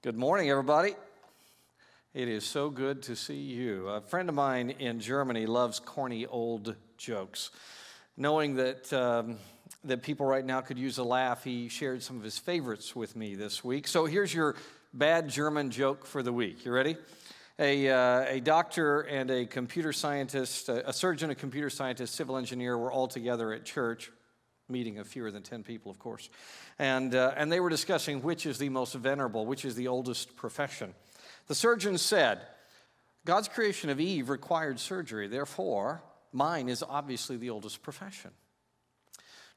Good 0.00 0.16
morning, 0.16 0.48
everybody. 0.48 0.94
It 2.14 2.28
is 2.28 2.44
so 2.44 2.70
good 2.70 3.02
to 3.02 3.16
see 3.16 3.34
you. 3.34 3.88
A 3.88 4.00
friend 4.00 4.28
of 4.28 4.34
mine 4.36 4.70
in 4.70 5.00
Germany 5.00 5.44
loves 5.44 5.80
corny 5.80 6.24
old 6.24 6.76
jokes. 6.96 7.50
Knowing 8.16 8.54
that, 8.54 8.92
um, 8.92 9.38
that 9.82 10.04
people 10.04 10.24
right 10.24 10.44
now 10.44 10.60
could 10.60 10.78
use 10.78 10.98
a 10.98 11.02
laugh, 11.02 11.42
he 11.42 11.68
shared 11.68 12.04
some 12.04 12.16
of 12.16 12.22
his 12.22 12.38
favorites 12.38 12.94
with 12.94 13.16
me 13.16 13.34
this 13.34 13.64
week. 13.64 13.88
So 13.88 14.06
here's 14.06 14.32
your 14.32 14.54
bad 14.94 15.28
German 15.28 15.68
joke 15.72 16.06
for 16.06 16.22
the 16.22 16.32
week. 16.32 16.64
You 16.64 16.70
ready? 16.70 16.96
A, 17.58 17.88
uh, 17.88 18.24
a 18.28 18.38
doctor 18.38 19.00
and 19.00 19.32
a 19.32 19.46
computer 19.46 19.92
scientist, 19.92 20.68
a, 20.68 20.90
a 20.90 20.92
surgeon, 20.92 21.30
a 21.30 21.34
computer 21.34 21.70
scientist, 21.70 22.14
civil 22.14 22.36
engineer 22.36 22.78
were 22.78 22.92
all 22.92 23.08
together 23.08 23.52
at 23.52 23.64
church 23.64 24.12
meeting 24.68 24.98
of 24.98 25.06
fewer 25.06 25.30
than 25.30 25.42
10 25.42 25.62
people, 25.62 25.90
of 25.90 25.98
course. 25.98 26.28
And, 26.78 27.14
uh, 27.14 27.32
and 27.36 27.50
they 27.50 27.60
were 27.60 27.70
discussing 27.70 28.22
which 28.22 28.46
is 28.46 28.58
the 28.58 28.68
most 28.68 28.94
venerable, 28.94 29.46
which 29.46 29.64
is 29.64 29.74
the 29.74 29.88
oldest 29.88 30.36
profession. 30.36 30.94
The 31.46 31.54
surgeon 31.54 31.98
said, 31.98 32.40
God's 33.24 33.48
creation 33.48 33.90
of 33.90 34.00
Eve 34.00 34.28
required 34.28 34.80
surgery, 34.80 35.28
therefore, 35.28 36.02
mine 36.32 36.68
is 36.68 36.82
obviously 36.86 37.36
the 37.36 37.50
oldest 37.50 37.82
profession. 37.82 38.30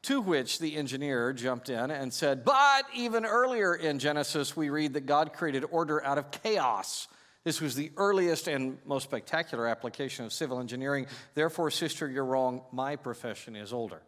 To 0.03 0.19
which 0.19 0.57
the 0.57 0.75
engineer 0.77 1.31
jumped 1.31 1.69
in 1.69 1.91
and 1.91 2.11
said, 2.11 2.43
But 2.43 2.85
even 2.95 3.23
earlier 3.23 3.75
in 3.75 3.99
Genesis, 3.99 4.57
we 4.57 4.69
read 4.69 4.93
that 4.93 5.05
God 5.05 5.33
created 5.33 5.63
order 5.69 6.03
out 6.03 6.17
of 6.17 6.31
chaos. 6.31 7.07
This 7.43 7.61
was 7.61 7.75
the 7.75 7.91
earliest 7.97 8.47
and 8.47 8.77
most 8.85 9.03
spectacular 9.03 9.67
application 9.67 10.25
of 10.25 10.33
civil 10.33 10.59
engineering. 10.59 11.05
Therefore, 11.35 11.69
sister, 11.69 12.09
you're 12.09 12.25
wrong. 12.25 12.61
My 12.71 12.95
profession 12.95 13.55
is 13.55 13.73
older. 13.73 14.02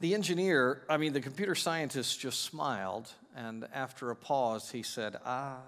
The 0.00 0.14
engineer, 0.14 0.82
I 0.88 0.96
mean, 0.96 1.12
the 1.12 1.20
computer 1.20 1.54
scientist 1.54 2.18
just 2.18 2.40
smiled, 2.40 3.10
and 3.36 3.66
after 3.74 4.10
a 4.10 4.16
pause, 4.16 4.70
he 4.70 4.82
said, 4.82 5.16
Ah, 5.26 5.58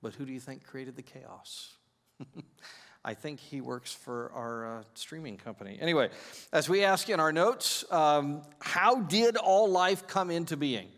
but 0.00 0.14
who 0.14 0.24
do 0.24 0.32
you 0.32 0.38
think 0.38 0.64
created 0.64 0.94
the 0.94 1.02
chaos? 1.02 1.74
I 3.04 3.14
think 3.14 3.40
he 3.40 3.60
works 3.60 3.92
for 3.92 4.30
our 4.34 4.78
uh, 4.78 4.82
streaming 4.94 5.36
company. 5.36 5.78
Anyway, 5.80 6.10
as 6.52 6.68
we 6.68 6.84
ask 6.84 7.08
in 7.08 7.18
our 7.18 7.32
notes, 7.32 7.84
um, 7.90 8.42
how 8.60 9.00
did 9.00 9.36
all 9.36 9.68
life 9.68 10.06
come 10.06 10.30
into 10.30 10.56
being? 10.56 10.88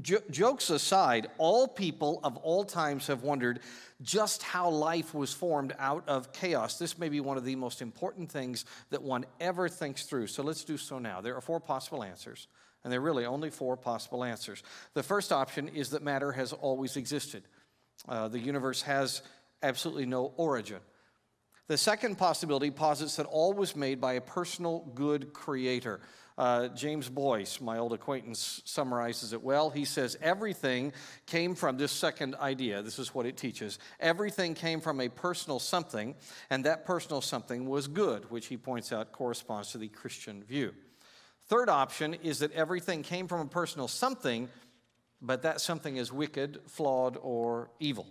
J- 0.00 0.18
jokes 0.30 0.70
aside, 0.70 1.28
all 1.38 1.68
people 1.68 2.20
of 2.24 2.36
all 2.38 2.64
times 2.64 3.06
have 3.06 3.22
wondered 3.22 3.60
just 4.02 4.42
how 4.42 4.68
life 4.70 5.14
was 5.14 5.32
formed 5.32 5.74
out 5.78 6.08
of 6.08 6.32
chaos. 6.32 6.78
This 6.78 6.98
may 6.98 7.08
be 7.08 7.20
one 7.20 7.36
of 7.36 7.44
the 7.44 7.56
most 7.56 7.82
important 7.82 8.30
things 8.30 8.64
that 8.90 9.02
one 9.02 9.24
ever 9.40 9.68
thinks 9.68 10.04
through. 10.04 10.26
So 10.28 10.42
let's 10.42 10.64
do 10.64 10.76
so 10.76 10.98
now. 10.98 11.20
There 11.20 11.36
are 11.36 11.40
four 11.40 11.60
possible 11.60 12.02
answers, 12.02 12.48
and 12.82 12.92
there 12.92 13.00
are 13.00 13.02
really 13.02 13.26
only 13.26 13.50
four 13.50 13.76
possible 13.76 14.24
answers. 14.24 14.62
The 14.94 15.02
first 15.02 15.32
option 15.32 15.68
is 15.68 15.90
that 15.90 16.02
matter 16.02 16.32
has 16.32 16.52
always 16.52 16.96
existed, 16.96 17.44
uh, 18.08 18.28
the 18.28 18.38
universe 18.38 18.82
has 18.82 19.22
absolutely 19.62 20.06
no 20.06 20.32
origin. 20.36 20.80
The 21.66 21.78
second 21.78 22.18
possibility 22.18 22.70
posits 22.72 23.14
that 23.16 23.26
all 23.26 23.52
was 23.52 23.76
made 23.76 24.00
by 24.00 24.14
a 24.14 24.20
personal 24.20 24.90
good 24.94 25.32
creator. 25.32 26.00
Uh, 26.40 26.68
James 26.68 27.10
Boice, 27.10 27.60
my 27.60 27.76
old 27.76 27.92
acquaintance, 27.92 28.62
summarizes 28.64 29.34
it 29.34 29.42
well. 29.42 29.68
He 29.68 29.84
says, 29.84 30.16
Everything 30.22 30.94
came 31.26 31.54
from 31.54 31.76
this 31.76 31.92
second 31.92 32.34
idea. 32.36 32.80
This 32.80 32.98
is 32.98 33.14
what 33.14 33.26
it 33.26 33.36
teaches. 33.36 33.78
Everything 34.00 34.54
came 34.54 34.80
from 34.80 35.02
a 35.02 35.10
personal 35.10 35.58
something, 35.58 36.14
and 36.48 36.64
that 36.64 36.86
personal 36.86 37.20
something 37.20 37.68
was 37.68 37.88
good, 37.88 38.30
which 38.30 38.46
he 38.46 38.56
points 38.56 38.90
out 38.90 39.12
corresponds 39.12 39.72
to 39.72 39.78
the 39.78 39.88
Christian 39.88 40.42
view. 40.42 40.72
Third 41.48 41.68
option 41.68 42.14
is 42.14 42.38
that 42.38 42.52
everything 42.52 43.02
came 43.02 43.28
from 43.28 43.40
a 43.40 43.50
personal 43.50 43.86
something, 43.86 44.48
but 45.20 45.42
that 45.42 45.60
something 45.60 45.98
is 45.98 46.10
wicked, 46.10 46.60
flawed, 46.68 47.18
or 47.20 47.70
evil. 47.80 48.06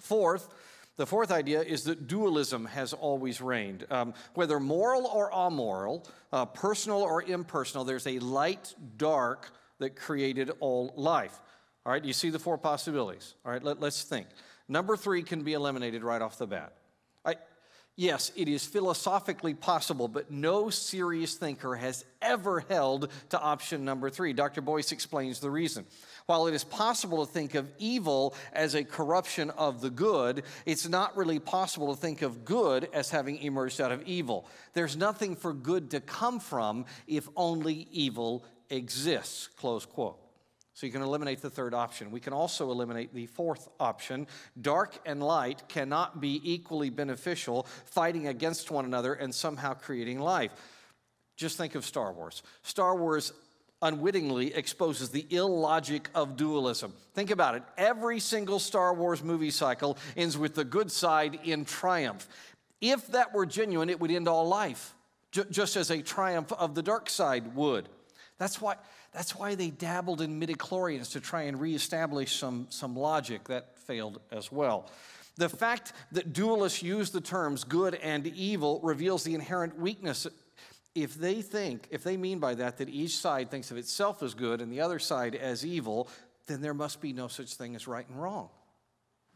Fourth, 0.00 0.48
the 0.96 1.06
fourth 1.06 1.32
idea 1.32 1.62
is 1.62 1.84
that 1.84 2.06
dualism 2.06 2.66
has 2.66 2.92
always 2.92 3.40
reigned. 3.40 3.86
Um, 3.90 4.14
whether 4.34 4.60
moral 4.60 5.06
or 5.06 5.32
amoral, 5.34 6.06
uh, 6.32 6.46
personal 6.46 7.02
or 7.02 7.22
impersonal, 7.22 7.84
there's 7.84 8.06
a 8.06 8.20
light, 8.20 8.74
dark 8.96 9.50
that 9.78 9.96
created 9.96 10.52
all 10.60 10.92
life. 10.96 11.40
All 11.84 11.92
right, 11.92 12.04
you 12.04 12.12
see 12.12 12.30
the 12.30 12.38
four 12.38 12.56
possibilities. 12.56 13.34
All 13.44 13.52
right, 13.52 13.62
let, 13.62 13.82
us 13.82 14.04
think. 14.04 14.28
Number 14.68 14.96
three 14.96 15.22
can 15.22 15.42
be 15.42 15.52
eliminated 15.52 16.02
right 16.02 16.22
off 16.22 16.38
the 16.38 16.46
bat. 16.46 16.72
Yes, 17.96 18.32
it 18.34 18.48
is 18.48 18.66
philosophically 18.66 19.54
possible, 19.54 20.08
but 20.08 20.28
no 20.28 20.68
serious 20.68 21.34
thinker 21.34 21.76
has 21.76 22.04
ever 22.20 22.58
held 22.68 23.08
to 23.28 23.40
option 23.40 23.84
number 23.84 24.10
three. 24.10 24.32
Dr. 24.32 24.62
Boice 24.62 24.90
explains 24.90 25.38
the 25.38 25.50
reason. 25.50 25.86
While 26.26 26.48
it 26.48 26.54
is 26.54 26.64
possible 26.64 27.24
to 27.24 27.32
think 27.32 27.54
of 27.54 27.70
evil 27.78 28.34
as 28.52 28.74
a 28.74 28.82
corruption 28.82 29.50
of 29.50 29.80
the 29.80 29.90
good, 29.90 30.42
it's 30.66 30.88
not 30.88 31.16
really 31.16 31.38
possible 31.38 31.94
to 31.94 32.00
think 32.00 32.22
of 32.22 32.44
good 32.44 32.88
as 32.92 33.10
having 33.10 33.38
emerged 33.38 33.80
out 33.80 33.92
of 33.92 34.02
evil. 34.02 34.48
There's 34.72 34.96
nothing 34.96 35.36
for 35.36 35.52
good 35.52 35.92
to 35.92 36.00
come 36.00 36.40
from 36.40 36.86
if 37.06 37.28
only 37.36 37.86
evil 37.92 38.44
exists. 38.70 39.46
Close 39.56 39.86
quote. 39.86 40.23
So 40.74 40.86
you 40.86 40.92
can 40.92 41.02
eliminate 41.02 41.40
the 41.40 41.50
third 41.50 41.72
option. 41.72 42.10
We 42.10 42.18
can 42.20 42.32
also 42.32 42.70
eliminate 42.72 43.14
the 43.14 43.26
fourth 43.26 43.68
option. 43.78 44.26
Dark 44.60 44.98
and 45.06 45.22
light 45.22 45.68
cannot 45.68 46.20
be 46.20 46.40
equally 46.44 46.90
beneficial, 46.90 47.66
fighting 47.84 48.26
against 48.26 48.72
one 48.72 48.84
another 48.84 49.14
and 49.14 49.32
somehow 49.32 49.74
creating 49.74 50.18
life. 50.18 50.50
Just 51.36 51.56
think 51.56 51.76
of 51.76 51.84
Star 51.84 52.12
Wars. 52.12 52.42
Star 52.62 52.96
Wars 52.96 53.32
unwittingly 53.82 54.54
exposes 54.54 55.10
the 55.10 55.26
illogic 55.30 56.08
of 56.14 56.36
dualism. 56.36 56.92
Think 57.12 57.30
about 57.30 57.54
it. 57.54 57.62
Every 57.76 58.18
single 58.18 58.58
Star 58.58 58.94
Wars 58.94 59.22
movie 59.22 59.50
cycle 59.50 59.96
ends 60.16 60.36
with 60.36 60.54
the 60.54 60.64
good 60.64 60.90
side 60.90 61.38
in 61.44 61.64
triumph. 61.64 62.26
If 62.80 63.06
that 63.08 63.32
were 63.32 63.46
genuine, 63.46 63.90
it 63.90 64.00
would 64.00 64.10
end 64.10 64.26
all 64.26 64.48
life, 64.48 64.94
just 65.30 65.76
as 65.76 65.90
a 65.90 66.02
triumph 66.02 66.52
of 66.52 66.74
the 66.74 66.82
dark 66.82 67.08
side 67.08 67.54
would. 67.54 67.88
That's 68.38 68.60
why, 68.60 68.76
that's 69.14 69.34
why 69.36 69.54
they 69.54 69.70
dabbled 69.70 70.20
in 70.20 70.40
midichlorians 70.40 71.12
to 71.12 71.20
try 71.20 71.42
and 71.42 71.60
reestablish 71.60 72.36
some, 72.36 72.66
some 72.70 72.96
logic. 72.96 73.44
That 73.44 73.78
failed 73.78 74.20
as 74.32 74.50
well. 74.50 74.90
The 75.36 75.48
fact 75.48 75.92
that 76.12 76.32
dualists 76.32 76.82
use 76.82 77.10
the 77.10 77.20
terms 77.20 77.64
good 77.64 77.94
and 77.94 78.26
evil 78.26 78.80
reveals 78.82 79.24
the 79.24 79.34
inherent 79.34 79.78
weakness 79.78 80.26
if 80.94 81.14
they 81.14 81.42
think, 81.42 81.88
if 81.90 82.04
they 82.04 82.16
mean 82.16 82.38
by 82.38 82.54
that 82.54 82.78
that 82.78 82.88
each 82.88 83.16
side 83.16 83.50
thinks 83.50 83.70
of 83.70 83.76
itself 83.76 84.22
as 84.22 84.34
good 84.34 84.60
and 84.60 84.70
the 84.70 84.80
other 84.80 85.00
side 85.00 85.34
as 85.34 85.66
evil, 85.66 86.08
then 86.46 86.60
there 86.60 86.74
must 86.74 87.00
be 87.00 87.12
no 87.12 87.26
such 87.26 87.54
thing 87.54 87.74
as 87.74 87.88
right 87.88 88.08
and 88.08 88.20
wrong. 88.20 88.48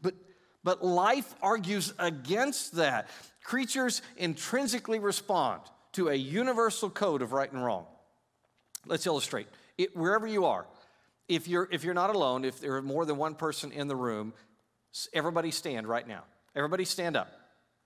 But, 0.01 0.15
but 0.63 0.85
life 0.85 1.35
argues 1.41 1.93
against 1.99 2.75
that. 2.75 3.09
Creatures 3.43 4.01
intrinsically 4.15 4.99
respond 4.99 5.61
to 5.93 6.09
a 6.09 6.15
universal 6.15 6.89
code 6.89 7.21
of 7.21 7.33
right 7.33 7.51
and 7.51 7.63
wrong. 7.63 7.85
Let's 8.85 9.05
illustrate. 9.05 9.47
It, 9.79 9.97
wherever 9.97 10.27
you 10.27 10.45
are, 10.45 10.67
if 11.27 11.47
you're, 11.47 11.67
if 11.71 11.83
you're 11.83 11.95
not 11.95 12.13
alone, 12.13 12.45
if 12.45 12.59
there 12.59 12.75
are 12.75 12.81
more 12.83 13.05
than 13.05 13.17
one 13.17 13.33
person 13.33 13.71
in 13.71 13.87
the 13.87 13.95
room, 13.95 14.33
everybody 15.13 15.49
stand 15.49 15.87
right 15.87 16.07
now. 16.07 16.23
Everybody 16.55 16.85
stand 16.85 17.17
up. 17.17 17.31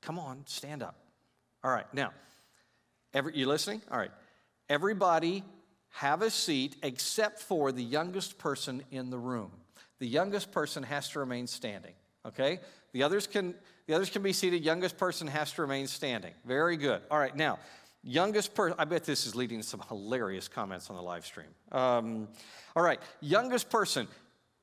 Come 0.01 0.19
on, 0.19 0.43
stand 0.45 0.83
up. 0.83 0.95
All 1.63 1.71
right, 1.71 1.85
now, 1.93 2.11
Every, 3.13 3.37
you 3.37 3.47
listening? 3.47 3.81
All 3.91 3.97
right. 3.97 4.11
Everybody 4.69 5.43
have 5.89 6.21
a 6.21 6.31
seat 6.31 6.75
except 6.81 7.39
for 7.39 7.71
the 7.71 7.83
youngest 7.83 8.39
person 8.39 8.83
in 8.89 9.11
the 9.11 9.19
room. 9.19 9.51
The 9.99 10.07
youngest 10.07 10.51
person 10.51 10.83
has 10.83 11.09
to 11.09 11.19
remain 11.19 11.45
standing, 11.45 11.93
okay? 12.25 12.59
The 12.91 13.03
others 13.03 13.27
can 13.27 13.53
the 13.85 13.93
others 13.93 14.09
can 14.09 14.23
be 14.23 14.31
seated. 14.31 14.63
Youngest 14.63 14.97
person 14.97 15.27
has 15.27 15.51
to 15.53 15.61
remain 15.61 15.87
standing. 15.87 16.33
Very 16.45 16.77
good. 16.77 17.01
All 17.11 17.19
right, 17.19 17.35
now, 17.35 17.59
youngest 18.03 18.53
person, 18.53 18.75
I 18.78 18.86
bet 18.86 19.06
this 19.06 19.25
is 19.25 19.36
leading 19.36 19.62
to 19.62 19.68
some 19.68 19.81
hilarious 19.88 20.47
comments 20.47 20.90
on 20.90 20.96
the 20.96 21.02
live 21.02 21.25
stream. 21.25 21.47
Um, 21.72 22.28
all 22.75 22.84
right, 22.84 23.00
youngest 23.22 23.69
person, 23.69 24.08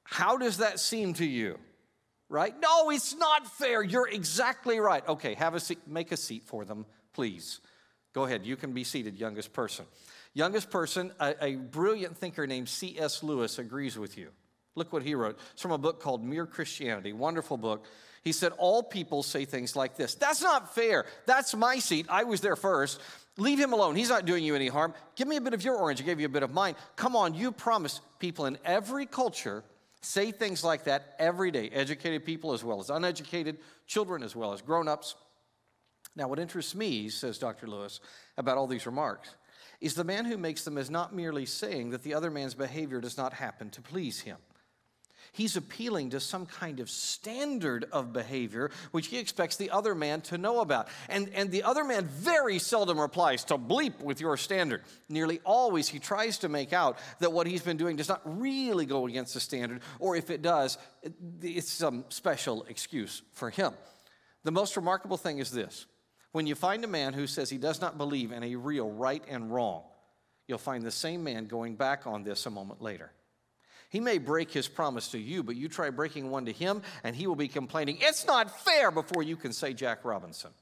how 0.05 0.37
does 0.37 0.59
that 0.59 0.78
seem 0.78 1.15
to 1.15 1.27
you? 1.27 1.59
Right? 2.28 2.54
No, 2.60 2.91
it's 2.91 3.15
not 3.16 3.47
fair. 3.47 3.83
You're 3.83 4.09
exactly 4.09 4.78
right. 4.78 5.07
Okay, 5.09 5.34
have 5.34 5.54
a 5.54 5.60
seat, 5.60 5.78
make 5.89 6.13
a 6.13 6.16
seat 6.16 6.45
for 6.45 6.65
them, 6.65 6.87
please. 7.13 7.60
Go 8.13 8.25
ahead, 8.25 8.45
you 8.45 8.57
can 8.57 8.72
be 8.72 8.84
seated, 8.84 9.16
youngest 9.16 9.53
person. 9.53 9.84
Youngest 10.33 10.71
person, 10.71 11.13
a, 11.19 11.34
a 11.45 11.57
brilliant 11.57 12.16
thinker 12.16 12.47
named 12.47 12.69
C.S. 12.69 13.22
Lewis 13.22 13.59
agrees 13.59 13.98
with 13.98 14.16
you. 14.16 14.28
Look 14.77 14.93
what 14.93 15.03
he 15.03 15.16
wrote. 15.16 15.39
It's 15.53 15.63
from 15.63 15.72
a 15.72 15.78
book 15.78 16.01
called 16.01 16.25
Mere 16.25 16.47
Christianity, 16.47 17.13
wonderful 17.13 17.57
book. 17.57 17.86
He 18.22 18.33
said, 18.33 18.53
All 18.59 18.83
people 18.83 19.22
say 19.22 19.45
things 19.45 19.77
like 19.77 19.97
this 19.97 20.15
That's 20.15 20.43
not 20.43 20.75
fair. 20.75 21.07
That's 21.27 21.55
my 21.55 21.78
seat. 21.78 22.07
I 22.09 22.25
was 22.25 22.41
there 22.41 22.57
first. 22.57 23.01
Leave 23.37 23.59
him 23.59 23.72
alone. 23.72 23.97
He's 23.97 24.11
not 24.11 24.27
doing 24.27 24.45
you 24.45 24.55
any 24.55 24.69
harm. 24.69 24.93
Give 25.17 25.27
me 25.27 25.37
a 25.37 25.41
bit 25.41 25.55
of 25.55 25.65
your 25.65 25.77
orange. 25.77 26.01
I 26.01 26.05
gave 26.05 26.21
you 26.21 26.27
a 26.27 26.31
bit 26.31 26.43
of 26.43 26.53
mine. 26.53 26.75
Come 26.97 27.17
on, 27.17 27.33
you 27.33 27.53
promise. 27.53 28.01
People 28.19 28.47
in 28.47 28.59
every 28.65 29.07
culture 29.07 29.65
say 30.03 30.31
things 30.31 30.63
like 30.63 30.84
that 30.84 31.15
every 31.19 31.51
day. 31.51 31.71
Educated 31.71 32.25
people 32.25 32.53
as 32.53 32.63
well 32.63 32.81
as 32.81 32.91
uneducated, 32.91 33.59
children 33.87 34.22
as 34.22 34.37
well 34.37 34.53
as 34.53 34.61
grown 34.61 34.89
ups. 34.89 35.15
Now, 36.17 36.28
what 36.28 36.39
interests 36.39 36.75
me, 36.75 37.09
says 37.09 37.39
Dr. 37.39 37.67
Lewis, 37.67 38.01
about 38.37 38.59
all 38.59 38.67
these 38.67 38.84
remarks, 38.87 39.31
is 39.81 39.95
the 39.95 40.05
man 40.05 40.25
who 40.25 40.37
makes 40.37 40.65
them 40.65 40.77
is 40.77 40.91
not 40.91 41.15
merely 41.15 41.47
saying 41.47 41.91
that 41.91 42.03
the 42.03 42.15
other 42.15 42.31
man's 42.31 42.55
behavior 42.55 43.01
does 43.01 43.17
not 43.17 43.33
happen 43.33 43.71
to 43.71 43.81
please 43.81 44.21
him. 44.21 44.37
He's 45.32 45.56
appealing 45.56 46.10
to 46.10 46.21
some 46.21 46.47
kind 46.47 46.80
of 46.80 46.91
standard 46.91 47.86
of 47.92 48.12
behavior 48.12 48.71
which 48.91 49.09
he 49.09 49.18
expects 49.18 49.56
the 49.56 49.71
other 49.71 49.94
man 49.94 50.21
to 50.22 50.38
know 50.38 50.60
about. 50.60 50.88
And, 51.09 51.30
and 51.34 51.50
the 51.50 51.62
other 51.62 51.84
man 51.84 52.06
very 52.06 52.59
seldom 52.59 53.00
replies 53.00 53.44
to 53.44 53.59
bleep 53.59 54.00
with 54.03 54.21
your 54.21 54.36
standard. 54.36 54.82
Nearly 55.09 55.41
always 55.44 55.88
he 55.88 55.98
tries 55.98 56.38
to 56.38 56.48
make 56.48 56.72
out 56.72 56.98
that 57.21 57.32
what 57.32 57.47
he's 57.47 57.62
been 57.62 57.77
doing 57.77 57.97
does 57.97 58.09
not 58.09 58.22
really 58.24 58.86
go 58.86 59.06
against 59.06 59.34
the 59.34 59.41
standard, 59.41 59.80
or 59.98 60.16
if 60.16 60.30
it 60.30 60.42
does, 60.42 60.78
it's 61.42 61.71
some 61.71 62.04
special 62.09 62.65
excuse 62.68 63.22
for 63.33 63.50
him. 63.50 63.72
The 64.42 64.53
most 64.53 64.76
remarkable 64.76 65.16
thing 65.16 65.38
is 65.38 65.50
this 65.50 65.86
when 66.33 66.47
you 66.47 66.54
find 66.54 66.84
a 66.84 66.88
man 66.88 67.12
who 67.12 67.26
says 67.26 67.50
he 67.50 67.59
does 67.59 67.80
not 67.80 67.98
believe 67.98 68.33
in 68.33 68.42
a 68.42 68.56
real 68.56 68.91
right 68.91 69.22
and 69.28 69.53
wrong, 69.53 69.83
you'll 70.47 70.59
find 70.59 70.84
the 70.84 70.91
same 70.91 71.24
man 71.24 71.47
going 71.47 71.76
back 71.76 72.06
on 72.06 72.22
this 72.22 72.47
a 72.47 72.50
moment 72.50 72.80
later. 72.80 73.12
He 73.91 74.01
may 74.01 74.19
break 74.19 74.53
his 74.53 74.69
promise 74.69 75.09
to 75.09 75.19
you, 75.19 75.42
but 75.42 75.57
you 75.57 75.69
try 75.69 75.91
breaking 75.91 76.31
one 76.31 76.47
to 76.47 76.53
him, 76.53 76.83
and 77.03 77.15
he 77.15 77.27
will 77.27 77.37
be 77.37 77.48
complaining, 77.48 77.98
It's 78.01 78.25
not 78.25 78.65
fair, 78.65 78.91
before 78.91 79.22
you 79.22 79.37
can 79.37 79.53
say 79.53 79.75
Jack 79.75 80.04
Robinson. 80.04 80.53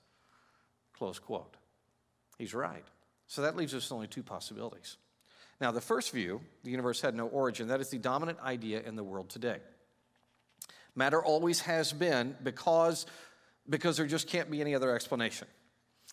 Close 0.96 1.18
quote. 1.18 1.54
He's 2.38 2.54
right. 2.54 2.84
So 3.26 3.42
that 3.42 3.54
leaves 3.54 3.74
us 3.74 3.92
only 3.92 4.06
two 4.06 4.22
possibilities. 4.22 4.96
Now, 5.60 5.72
the 5.72 5.80
first 5.80 6.12
view, 6.12 6.40
the 6.64 6.70
universe 6.70 7.00
had 7.02 7.14
no 7.14 7.26
origin, 7.26 7.68
that 7.68 7.80
is 7.80 7.90
the 7.90 7.98
dominant 7.98 8.38
idea 8.40 8.80
in 8.80 8.96
the 8.96 9.04
world 9.04 9.28
today. 9.28 9.58
Matter 10.94 11.22
always 11.22 11.60
has 11.60 11.92
been 11.92 12.34
because, 12.42 13.06
because 13.68 13.98
there 13.98 14.06
just 14.06 14.26
can't 14.26 14.50
be 14.50 14.60
any 14.60 14.74
other 14.74 14.94
explanation. 14.94 15.48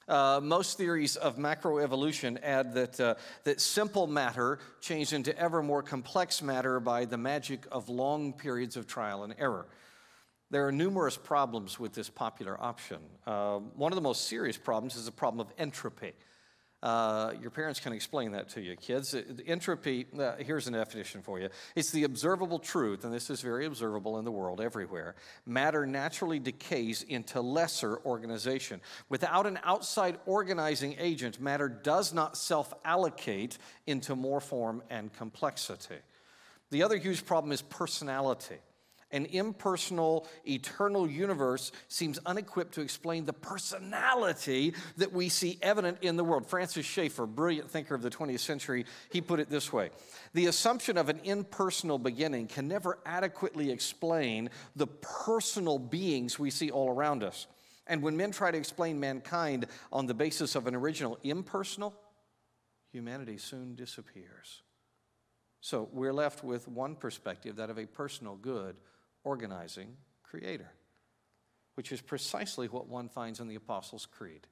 Uh, 0.08 0.40
most 0.44 0.78
theories 0.78 1.16
of 1.16 1.38
macroevolution 1.38 2.38
add 2.44 2.74
that, 2.76 3.00
uh, 3.00 3.16
that 3.44 3.60
simple 3.60 4.06
matter 4.06 4.60
changed 4.80 5.14
into 5.14 5.36
ever 5.38 5.64
more 5.64 5.82
complex 5.82 6.44
matter 6.44 6.80
by 6.80 7.06
the 7.06 7.18
magic 7.18 7.66
of 7.72 7.90
long 7.90 8.32
periods 8.32 8.78
of 8.78 8.86
trial 8.86 9.24
and 9.24 9.34
error. 9.40 9.66
There 10.52 10.68
are 10.68 10.72
numerous 10.72 11.18
problems 11.18 11.80
with 11.80 11.94
this 11.94 12.08
popular 12.08 12.56
option. 12.62 13.00
Uh, 13.26 13.58
one 13.76 13.92
of 13.92 13.96
the 13.96 14.02
most 14.02 14.28
serious 14.28 14.58
problems 14.58 14.96
is 14.96 15.06
the 15.06 15.12
problem 15.12 15.40
of 15.40 15.52
entropy. 15.58 16.14
Uh, 16.86 17.34
your 17.42 17.50
parents 17.50 17.80
can 17.80 17.94
explain 17.94 18.34
that 18.34 18.48
to 18.48 18.62
you, 18.62 18.76
kids. 18.76 19.16
Entropy, 19.48 20.06
uh, 20.20 20.34
here's 20.38 20.68
an 20.68 20.74
definition 20.74 21.20
for 21.24 21.40
you 21.40 21.50
it's 21.76 21.90
the 21.90 22.04
observable 22.04 22.60
truth, 22.60 23.04
and 23.04 23.12
this 23.12 23.32
is 23.32 23.42
very 23.42 23.66
observable 23.66 24.20
in 24.20 24.24
the 24.24 24.32
world 24.32 24.62
everywhere. 24.62 25.16
Matter 25.48 25.88
naturally 25.88 26.38
decays 26.38 27.02
into 27.02 27.42
lesser 27.42 27.98
organization. 28.06 28.82
Without 29.10 29.48
an 29.48 29.58
outside 29.64 30.20
organizing 30.28 30.96
agent, 31.00 31.42
matter 31.42 31.70
does 31.70 32.14
not 32.14 32.38
self 32.38 32.72
allocate 32.86 33.58
into 33.88 34.16
more 34.16 34.40
form 34.40 34.84
and 34.92 35.12
complexity. 35.12 35.96
The 36.70 36.84
other 36.84 36.98
huge 36.98 37.26
problem 37.26 37.52
is 37.52 37.64
personality 37.64 38.58
an 39.12 39.26
impersonal, 39.28 40.28
eternal 40.48 41.10
universe 41.10 41.72
seems 41.88 42.20
unequipped 42.26 42.74
to 42.74 42.82
explain 42.82 43.26
the 43.26 43.34
personality 43.34 44.74
that 44.98 45.14
we 45.14 45.30
see 45.30 45.58
evident 45.62 46.00
in 46.02 46.18
the 46.18 46.24
world. 46.24 46.48
Francis 46.48 46.86
Schaeffer, 46.86 47.26
brilliant 47.26 47.70
thinker 47.70 47.96
of 47.96 48.02
the 48.02 48.10
20th 48.10 48.40
century, 48.40 48.86
he 49.12 49.22
put 49.22 49.40
it 49.40 49.50
this 49.50 49.72
way 49.72 49.92
The 50.34 50.48
assumption 50.48 50.98
of 50.98 51.10
an 51.10 51.22
impersonal 51.24 52.00
beginning 52.00 52.48
can 52.48 52.68
never 52.68 53.00
adequately 53.06 53.72
explain 53.72 54.50
the 54.76 54.88
personal 54.88 55.80
beings 55.80 56.40
we 56.40 56.50
see 56.50 56.72
all 56.72 56.90
around 56.90 57.24
us. 57.24 57.48
And 57.88 58.02
when 58.02 58.18
men 58.18 58.32
try 58.32 58.50
to 58.50 58.58
explain 58.58 59.00
mankind 59.00 59.68
on 59.94 60.08
the 60.08 60.16
basis 60.16 60.56
of 60.56 60.66
an 60.66 60.76
original 60.76 61.20
impersonal, 61.24 61.94
humanity 62.92 63.38
soon 63.38 63.76
disappears. 63.76 64.64
So 65.62 65.90
we're 65.92 66.14
left 66.14 66.44
with 66.44 66.68
one 66.68 66.96
perspective 66.96 67.56
that 67.58 67.70
of 67.70 67.78
a 67.78 67.86
personal 67.86 68.36
good 68.36 68.76
organizing 69.26 69.98
creator, 70.24 70.72
which 71.74 71.92
is 71.92 72.00
precisely 72.00 72.68
what 72.68 72.88
one 72.88 73.10
finds 73.10 73.42
in 73.42 73.48
the 73.50 73.56
Apostles' 73.56 74.06
Creed. 74.06 74.48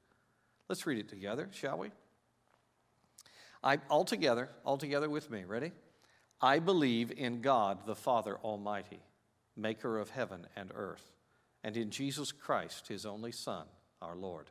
Let's 0.68 0.86
read 0.86 0.98
it 0.98 1.08
together, 1.08 1.48
shall 1.54 1.78
we? 1.78 1.92
I, 3.64 3.78
all 3.90 4.04
together, 4.04 4.50
all 4.66 4.78
together 4.78 5.10
with 5.10 5.32
me, 5.32 5.46
ready? 5.46 5.72
I 6.42 6.60
believe 6.60 7.12
in 7.12 7.40
God 7.40 7.86
the 7.86 7.96
Father 7.96 8.38
Almighty, 8.44 9.00
maker 9.56 10.00
of 10.00 10.10
heaven 10.10 10.48
and 10.58 10.72
earth, 10.76 11.14
and 11.64 11.78
in 11.78 11.90
Jesus 11.90 12.34
Christ, 12.34 12.90
his 12.90 13.06
only 13.06 13.32
Son, 13.32 13.66
our 14.02 14.16
Lord, 14.16 14.50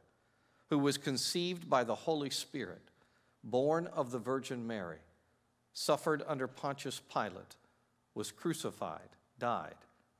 who 0.70 0.78
was 0.78 0.96
conceived 0.96 1.68
by 1.68 1.84
the 1.84 1.94
Holy 1.94 2.30
Spirit, 2.30 2.80
born 3.44 3.86
of 3.88 4.12
the 4.12 4.18
Virgin 4.18 4.66
Mary, 4.66 5.00
suffered 5.74 6.22
under 6.26 6.46
Pontius 6.46 7.00
Pilate, 7.12 7.56
was 8.14 8.30
crucified, 8.30 9.10
died 9.38 9.74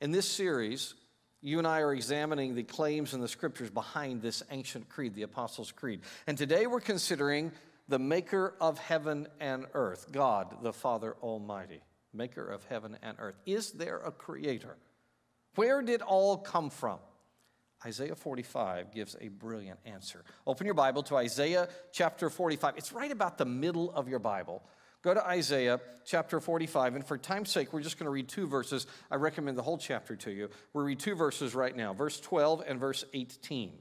In 0.00 0.10
this 0.10 0.28
series, 0.28 0.94
you 1.40 1.58
and 1.58 1.66
I 1.66 1.80
are 1.80 1.94
examining 1.94 2.54
the 2.54 2.62
claims 2.62 3.14
in 3.14 3.20
the 3.20 3.28
scriptures 3.28 3.70
behind 3.70 4.22
this 4.22 4.42
ancient 4.50 4.88
creed, 4.88 5.14
the 5.14 5.22
Apostles' 5.22 5.72
Creed. 5.72 6.00
And 6.26 6.36
today 6.36 6.66
we're 6.66 6.80
considering 6.80 7.52
the 7.88 7.98
maker 7.98 8.54
of 8.60 8.78
heaven 8.78 9.28
and 9.40 9.66
earth, 9.74 10.10
God 10.10 10.56
the 10.62 10.72
Father 10.72 11.14
Almighty, 11.22 11.80
maker 12.12 12.46
of 12.46 12.64
heaven 12.64 12.96
and 13.02 13.16
earth. 13.20 13.36
Is 13.46 13.72
there 13.72 13.98
a 13.98 14.10
creator? 14.10 14.76
Where 15.54 15.82
did 15.82 16.02
all 16.02 16.38
come 16.38 16.70
from? 16.70 16.98
Isaiah 17.86 18.14
45 18.14 18.92
gives 18.92 19.14
a 19.20 19.28
brilliant 19.28 19.78
answer. 19.84 20.24
Open 20.46 20.64
your 20.64 20.74
Bible 20.74 21.02
to 21.04 21.16
Isaiah 21.16 21.68
chapter 21.92 22.30
45. 22.30 22.78
It's 22.78 22.92
right 22.92 23.12
about 23.12 23.36
the 23.36 23.44
middle 23.44 23.92
of 23.92 24.08
your 24.08 24.18
Bible. 24.18 24.62
Go 25.04 25.12
to 25.12 25.26
Isaiah 25.26 25.80
chapter 26.06 26.40
45, 26.40 26.94
and 26.94 27.06
for 27.06 27.18
time's 27.18 27.50
sake, 27.50 27.74
we're 27.74 27.82
just 27.82 27.98
going 27.98 28.06
to 28.06 28.10
read 28.10 28.26
two 28.26 28.46
verses. 28.46 28.86
I 29.10 29.16
recommend 29.16 29.58
the 29.58 29.62
whole 29.62 29.76
chapter 29.76 30.16
to 30.16 30.30
you. 30.30 30.48
We'll 30.72 30.86
read 30.86 30.98
two 30.98 31.14
verses 31.14 31.54
right 31.54 31.76
now, 31.76 31.92
verse 31.92 32.18
12 32.20 32.64
and 32.66 32.80
verse 32.80 33.04
18. 33.12 33.74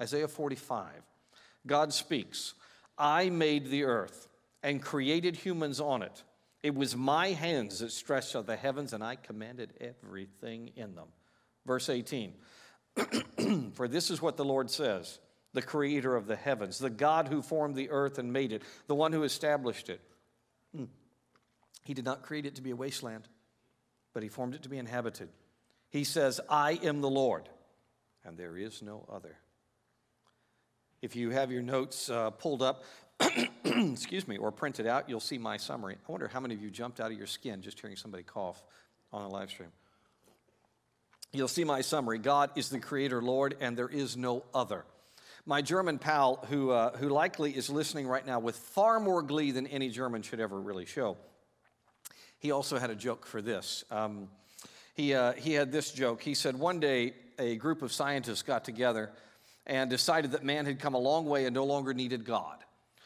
Isaiah 0.00 0.26
45. 0.26 0.86
God 1.66 1.92
speaks, 1.92 2.54
I 2.96 3.28
made 3.28 3.66
the 3.68 3.84
earth 3.84 4.26
and 4.62 4.80
created 4.80 5.36
humans 5.36 5.80
on 5.82 6.02
it. 6.02 6.24
It 6.62 6.74
was 6.74 6.96
my 6.96 7.28
hands 7.28 7.80
that 7.80 7.92
stretched 7.92 8.34
out 8.34 8.46
the 8.46 8.56
heavens, 8.56 8.94
and 8.94 9.04
I 9.04 9.16
commanded 9.16 9.74
everything 9.82 10.70
in 10.76 10.94
them. 10.94 11.08
Verse 11.66 11.90
18 11.90 12.32
For 13.74 13.86
this 13.86 14.10
is 14.10 14.22
what 14.22 14.38
the 14.38 14.46
Lord 14.46 14.70
says 14.70 15.18
the 15.52 15.60
creator 15.60 16.16
of 16.16 16.26
the 16.26 16.36
heavens, 16.36 16.78
the 16.78 16.88
God 16.88 17.28
who 17.28 17.42
formed 17.42 17.76
the 17.76 17.90
earth 17.90 18.18
and 18.18 18.32
made 18.32 18.52
it, 18.52 18.62
the 18.86 18.94
one 18.94 19.12
who 19.12 19.24
established 19.24 19.90
it. 19.90 20.00
Hmm. 20.74 20.84
He 21.84 21.94
did 21.94 22.04
not 22.04 22.22
create 22.22 22.46
it 22.46 22.56
to 22.56 22.62
be 22.62 22.70
a 22.70 22.76
wasteland, 22.76 23.28
but 24.12 24.22
He 24.22 24.28
formed 24.28 24.54
it 24.54 24.62
to 24.62 24.68
be 24.68 24.78
inhabited. 24.78 25.28
He 25.90 26.04
says, 26.04 26.40
I 26.48 26.72
am 26.82 27.00
the 27.00 27.10
Lord, 27.10 27.48
and 28.24 28.36
there 28.36 28.56
is 28.56 28.82
no 28.82 29.04
other. 29.10 29.36
If 31.02 31.16
you 31.16 31.30
have 31.30 31.50
your 31.50 31.62
notes 31.62 32.10
uh, 32.10 32.30
pulled 32.30 32.62
up, 32.62 32.84
excuse 33.64 34.28
me, 34.28 34.36
or 34.36 34.52
printed 34.52 34.86
out, 34.86 35.08
you'll 35.08 35.18
see 35.20 35.38
my 35.38 35.56
summary. 35.56 35.96
I 36.08 36.12
wonder 36.12 36.28
how 36.28 36.40
many 36.40 36.54
of 36.54 36.62
you 36.62 36.70
jumped 36.70 37.00
out 37.00 37.10
of 37.10 37.18
your 37.18 37.26
skin 37.26 37.62
just 37.62 37.80
hearing 37.80 37.96
somebody 37.96 38.22
cough 38.22 38.62
on 39.12 39.22
a 39.22 39.28
live 39.28 39.50
stream. 39.50 39.70
You'll 41.32 41.48
see 41.48 41.64
my 41.64 41.80
summary. 41.80 42.18
God 42.18 42.50
is 42.56 42.68
the 42.68 42.80
creator, 42.80 43.22
Lord, 43.22 43.56
and 43.60 43.76
there 43.76 43.88
is 43.88 44.16
no 44.16 44.44
other. 44.52 44.84
My 45.46 45.62
German 45.62 45.98
pal, 45.98 46.44
who, 46.50 46.70
uh, 46.70 46.96
who 46.96 47.08
likely 47.08 47.52
is 47.52 47.70
listening 47.70 48.06
right 48.06 48.26
now 48.26 48.38
with 48.38 48.56
far 48.56 49.00
more 49.00 49.22
glee 49.22 49.52
than 49.52 49.66
any 49.66 49.88
German 49.88 50.22
should 50.22 50.40
ever 50.40 50.60
really 50.60 50.84
show, 50.84 51.16
he 52.38 52.50
also 52.50 52.78
had 52.78 52.90
a 52.90 52.94
joke 52.94 53.26
for 53.26 53.40
this. 53.40 53.84
Um, 53.90 54.28
he, 54.94 55.14
uh, 55.14 55.32
he 55.32 55.52
had 55.54 55.72
this 55.72 55.92
joke. 55.92 56.22
He 56.22 56.34
said, 56.34 56.58
One 56.58 56.80
day, 56.80 57.14
a 57.38 57.56
group 57.56 57.80
of 57.82 57.92
scientists 57.92 58.42
got 58.42 58.64
together 58.64 59.10
and 59.66 59.88
decided 59.88 60.32
that 60.32 60.44
man 60.44 60.66
had 60.66 60.78
come 60.78 60.94
a 60.94 60.98
long 60.98 61.26
way 61.26 61.46
and 61.46 61.54
no 61.54 61.64
longer 61.64 61.94
needed 61.94 62.24
God. 62.24 62.58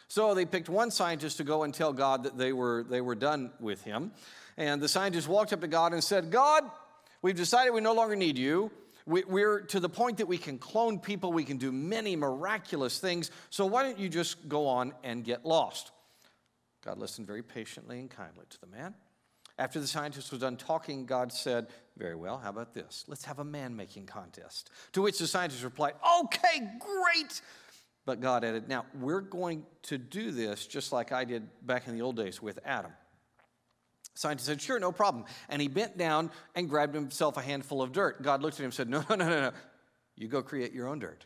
So 0.09 0.35
they 0.35 0.45
picked 0.45 0.69
one 0.69 0.91
scientist 0.91 1.37
to 1.39 1.45
go 1.45 1.63
and 1.63 1.73
tell 1.73 1.93
God 1.93 2.25
that 2.25 2.37
they 2.37 2.53
were, 2.53 2.85
they 2.89 3.01
were 3.01 3.15
done 3.15 3.53
with 3.61 3.83
him. 3.83 4.13
And 4.57 4.81
the 4.81 4.89
scientist 4.89 5.29
walked 5.29 5.53
up 5.53 5.61
to 5.61 5.69
God 5.69 5.93
and 5.93 6.03
said, 6.03 6.31
God, 6.31 6.65
we've 7.23 7.37
decided 7.37 7.73
we 7.73 7.81
no 7.81 7.95
longer 7.95 8.17
need 8.17 8.39
you. 8.39 8.71
We're 9.07 9.61
to 9.61 9.81
the 9.81 9.89
point 9.89 10.19
that 10.19 10.27
we 10.27 10.39
can 10.39 10.59
clone 10.59 10.99
people, 10.99 11.33
we 11.33 11.45
can 11.45 11.59
do 11.59 11.71
many 11.71 12.17
miraculous 12.17 12.99
things. 12.99 13.31
So 13.51 13.67
why 13.67 13.83
don't 13.83 13.99
you 13.99 14.09
just 14.09 14.49
go 14.49 14.67
on 14.67 14.95
and 15.03 15.23
get 15.23 15.45
lost? 15.45 15.93
God 16.83 16.99
listened 16.99 17.27
very 17.27 17.43
patiently 17.43 17.99
and 18.01 18.11
kindly 18.11 18.45
to 18.49 18.61
the 18.61 18.67
man. 18.67 18.95
After 19.59 19.79
the 19.79 19.87
scientist 19.87 20.31
was 20.33 20.41
done 20.41 20.57
talking, 20.57 21.07
God 21.07 21.33
said, 21.33 21.69
Very 21.97 22.17
well, 22.17 22.39
how 22.39 22.51
about 22.51 22.75
this? 22.75 23.05
Let's 23.07 23.25
have 23.25 23.39
a 23.39 23.45
man 23.45 23.77
making 23.77 24.07
contest. 24.07 24.71
To 24.93 25.03
which 25.03 25.19
the 25.19 25.27
scientist 25.27 25.63
replied, 25.63 25.95
Okay, 26.21 26.61
great. 26.81 27.41
But 28.05 28.21
God 28.21 28.43
added, 28.43 28.69
Now, 28.69 28.87
we're 28.99 29.21
going 29.21 29.65
to 29.83 29.99
do 29.99 30.31
this 30.31 30.67
just 30.67 30.93
like 30.93 31.13
I 31.13 31.25
did 31.25 31.47
back 31.63 31.87
in 31.87 31.95
the 31.95 32.03
old 32.03 32.17
days 32.17 32.43
with 32.43 32.59
Adam. 32.65 32.93
Scientist 34.15 34.47
said, 34.47 34.63
Sure, 34.63 34.79
no 34.79 34.93
problem. 34.93 35.25
And 35.49 35.61
he 35.61 35.69
bent 35.69 35.99
down 35.99 36.31
and 36.55 36.69
grabbed 36.69 36.95
himself 36.95 37.37
a 37.37 37.43
handful 37.43 37.83
of 37.83 37.93
dirt. 37.93 38.23
God 38.23 38.43
looked 38.43 38.55
at 38.57 38.61
him 38.61 38.67
and 38.67 38.75
said, 38.75 38.89
No, 38.89 39.05
no, 39.09 39.17
no, 39.17 39.29
no, 39.29 39.41
no. 39.41 39.53
You 40.17 40.29
go 40.29 40.43
create 40.43 40.73
your 40.73 40.89
own 40.89 41.01
dirt. 41.01 41.25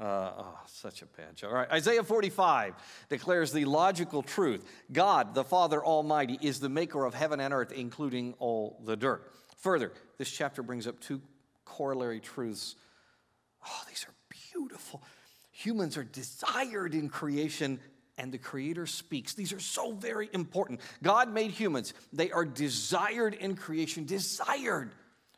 Uh, 0.00 0.32
oh, 0.38 0.58
such 0.66 1.02
a 1.02 1.06
joke. 1.34 1.50
All 1.50 1.54
right, 1.54 1.70
Isaiah 1.70 2.02
45 2.02 2.74
declares 3.10 3.52
the 3.52 3.66
logical 3.66 4.22
truth 4.22 4.64
God, 4.90 5.34
the 5.34 5.44
Father 5.44 5.84
Almighty, 5.84 6.38
is 6.40 6.60
the 6.60 6.70
maker 6.70 7.04
of 7.04 7.12
heaven 7.12 7.40
and 7.40 7.52
earth, 7.52 7.72
including 7.72 8.34
all 8.38 8.80
the 8.84 8.96
dirt. 8.96 9.30
Further, 9.58 9.92
this 10.16 10.30
chapter 10.30 10.62
brings 10.62 10.86
up 10.86 10.98
two 10.98 11.20
corollary 11.66 12.20
truths. 12.20 12.74
Oh, 13.66 13.82
these 13.86 14.06
are 14.08 14.14
beautiful. 14.50 15.02
Humans 15.52 15.98
are 15.98 16.04
desired 16.04 16.94
in 16.94 17.08
creation, 17.10 17.78
and 18.18 18.32
the 18.32 18.38
Creator 18.38 18.86
speaks. 18.86 19.34
These 19.34 19.52
are 19.52 19.60
so 19.60 19.92
very 19.92 20.28
important. 20.32 20.80
God 21.02 21.32
made 21.32 21.50
humans, 21.50 21.94
they 22.12 22.30
are 22.30 22.44
desired 22.44 23.34
in 23.34 23.56
creation, 23.56 24.04
desired. 24.04 24.92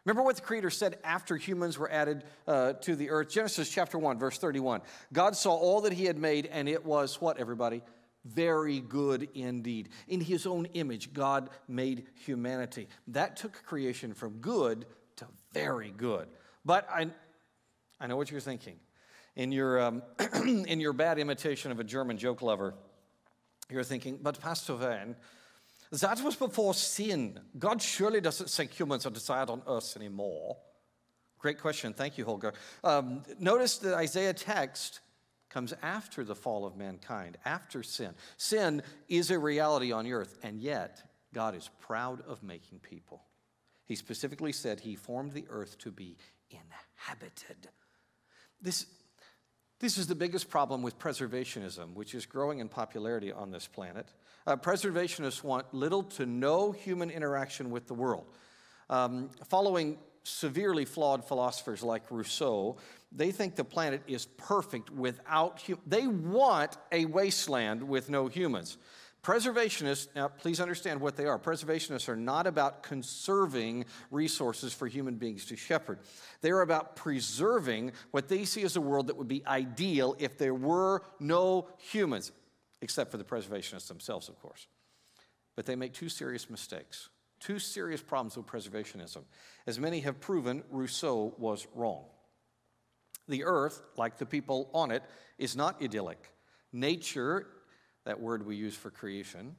Remember 0.04 0.22
what 0.22 0.36
the 0.36 0.42
Creator 0.42 0.70
said 0.70 0.98
after 1.02 1.36
humans 1.36 1.78
were 1.78 1.90
added 1.90 2.24
uh, 2.46 2.74
to 2.74 2.94
the 2.94 3.08
earth? 3.10 3.30
Genesis 3.30 3.70
chapter 3.70 3.98
1, 3.98 4.18
verse 4.18 4.36
31. 4.36 4.82
God 5.12 5.34
saw 5.34 5.54
all 5.54 5.80
that 5.82 5.94
He 5.94 6.04
had 6.04 6.18
made, 6.18 6.46
and 6.46 6.68
it 6.68 6.84
was 6.84 7.20
what, 7.22 7.38
everybody? 7.38 7.80
Very 8.26 8.80
good 8.80 9.28
indeed. 9.34 9.88
In 10.08 10.20
His 10.20 10.46
own 10.46 10.66
image, 10.74 11.14
God 11.14 11.48
made 11.68 12.06
humanity. 12.26 12.88
That 13.08 13.36
took 13.36 13.52
creation 13.64 14.12
from 14.12 14.40
good 14.40 14.84
to 15.16 15.26
very 15.54 15.90
good. 15.96 16.28
But 16.66 16.86
I, 16.90 17.08
I 17.98 18.06
know 18.06 18.16
what 18.16 18.30
you're 18.30 18.40
thinking. 18.40 18.76
In 19.36 19.50
your, 19.50 19.80
um, 19.80 20.02
in 20.44 20.80
your 20.80 20.92
bad 20.92 21.18
imitation 21.18 21.72
of 21.72 21.80
a 21.80 21.84
German 21.84 22.18
joke 22.18 22.42
lover, 22.42 22.74
you're 23.70 23.82
thinking, 23.82 24.18
but 24.22 24.40
Pastor 24.40 24.74
Van, 24.74 25.16
that 25.90 26.20
was 26.22 26.36
before 26.36 26.74
sin. 26.74 27.40
God 27.58 27.80
surely 27.80 28.20
doesn't 28.20 28.50
think 28.50 28.72
humans 28.72 29.06
are 29.06 29.10
desired 29.10 29.50
on 29.50 29.62
earth 29.66 29.96
anymore. 29.96 30.56
Great 31.38 31.60
question. 31.60 31.92
Thank 31.92 32.16
you, 32.16 32.24
Holger. 32.24 32.54
Um, 32.82 33.22
notice 33.38 33.78
the 33.78 33.94
Isaiah 33.94 34.32
text 34.32 35.00
comes 35.50 35.74
after 35.82 36.24
the 36.24 36.34
fall 36.34 36.64
of 36.66 36.76
mankind, 36.76 37.38
after 37.44 37.82
sin. 37.82 38.14
Sin 38.36 38.82
is 39.08 39.30
a 39.30 39.38
reality 39.38 39.92
on 39.92 40.06
earth, 40.06 40.38
and 40.42 40.58
yet 40.60 41.02
God 41.32 41.54
is 41.54 41.70
proud 41.80 42.22
of 42.22 42.42
making 42.42 42.78
people. 42.80 43.22
He 43.84 43.94
specifically 43.94 44.52
said 44.52 44.80
he 44.80 44.96
formed 44.96 45.32
the 45.32 45.44
earth 45.50 45.78
to 45.78 45.90
be 45.90 46.16
inhabited. 46.50 47.68
This, 48.60 48.86
this 49.80 49.98
is 49.98 50.06
the 50.06 50.14
biggest 50.14 50.48
problem 50.48 50.82
with 50.82 50.98
preservationism, 50.98 51.94
which 51.94 52.14
is 52.14 52.26
growing 52.26 52.60
in 52.60 52.68
popularity 52.68 53.32
on 53.32 53.50
this 53.50 53.66
planet. 53.66 54.08
Uh, 54.46 54.56
preservationists 54.56 55.42
want 55.42 55.72
little 55.72 56.02
to 56.02 56.26
no 56.26 56.72
human 56.72 57.10
interaction 57.10 57.70
with 57.70 57.86
the 57.86 57.94
world. 57.94 58.26
Um, 58.90 59.30
following 59.48 59.98
severely 60.22 60.84
flawed 60.84 61.24
philosophers 61.26 61.82
like 61.82 62.10
Rousseau, 62.10 62.76
they 63.12 63.30
think 63.30 63.56
the 63.56 63.64
planet 63.64 64.02
is 64.06 64.26
perfect 64.36 64.90
without 64.90 65.62
hum- 65.62 65.80
they 65.86 66.06
want 66.06 66.76
a 66.92 67.04
wasteland 67.06 67.82
with 67.82 68.10
no 68.10 68.26
humans. 68.26 68.78
Preservationists, 69.24 70.08
now 70.14 70.28
please 70.28 70.60
understand 70.60 71.00
what 71.00 71.16
they 71.16 71.24
are. 71.24 71.38
Preservationists 71.38 72.10
are 72.10 72.16
not 72.16 72.46
about 72.46 72.82
conserving 72.82 73.86
resources 74.10 74.74
for 74.74 74.86
human 74.86 75.14
beings 75.14 75.46
to 75.46 75.56
shepherd. 75.56 76.00
They 76.42 76.50
are 76.50 76.60
about 76.60 76.94
preserving 76.94 77.92
what 78.10 78.28
they 78.28 78.44
see 78.44 78.64
as 78.64 78.76
a 78.76 78.82
world 78.82 79.06
that 79.06 79.16
would 79.16 79.26
be 79.26 79.42
ideal 79.46 80.14
if 80.18 80.36
there 80.36 80.54
were 80.54 81.02
no 81.18 81.68
humans 81.78 82.32
except 82.82 83.10
for 83.10 83.16
the 83.16 83.24
preservationists 83.24 83.88
themselves, 83.88 84.28
of 84.28 84.38
course. 84.40 84.66
But 85.56 85.64
they 85.64 85.74
make 85.74 85.94
two 85.94 86.10
serious 86.10 86.50
mistakes, 86.50 87.08
two 87.40 87.58
serious 87.58 88.02
problems 88.02 88.36
with 88.36 88.44
preservationism. 88.44 89.22
As 89.66 89.80
many 89.80 90.00
have 90.00 90.20
proven, 90.20 90.64
Rousseau 90.70 91.34
was 91.38 91.66
wrong. 91.74 92.04
The 93.26 93.44
earth, 93.44 93.80
like 93.96 94.18
the 94.18 94.26
people 94.26 94.68
on 94.74 94.90
it, 94.90 95.02
is 95.38 95.56
not 95.56 95.82
idyllic. 95.82 96.30
Nature, 96.74 97.46
that 98.04 98.20
word 98.20 98.46
we 98.46 98.56
use 98.56 98.74
for 98.74 98.90
creation, 98.90 99.56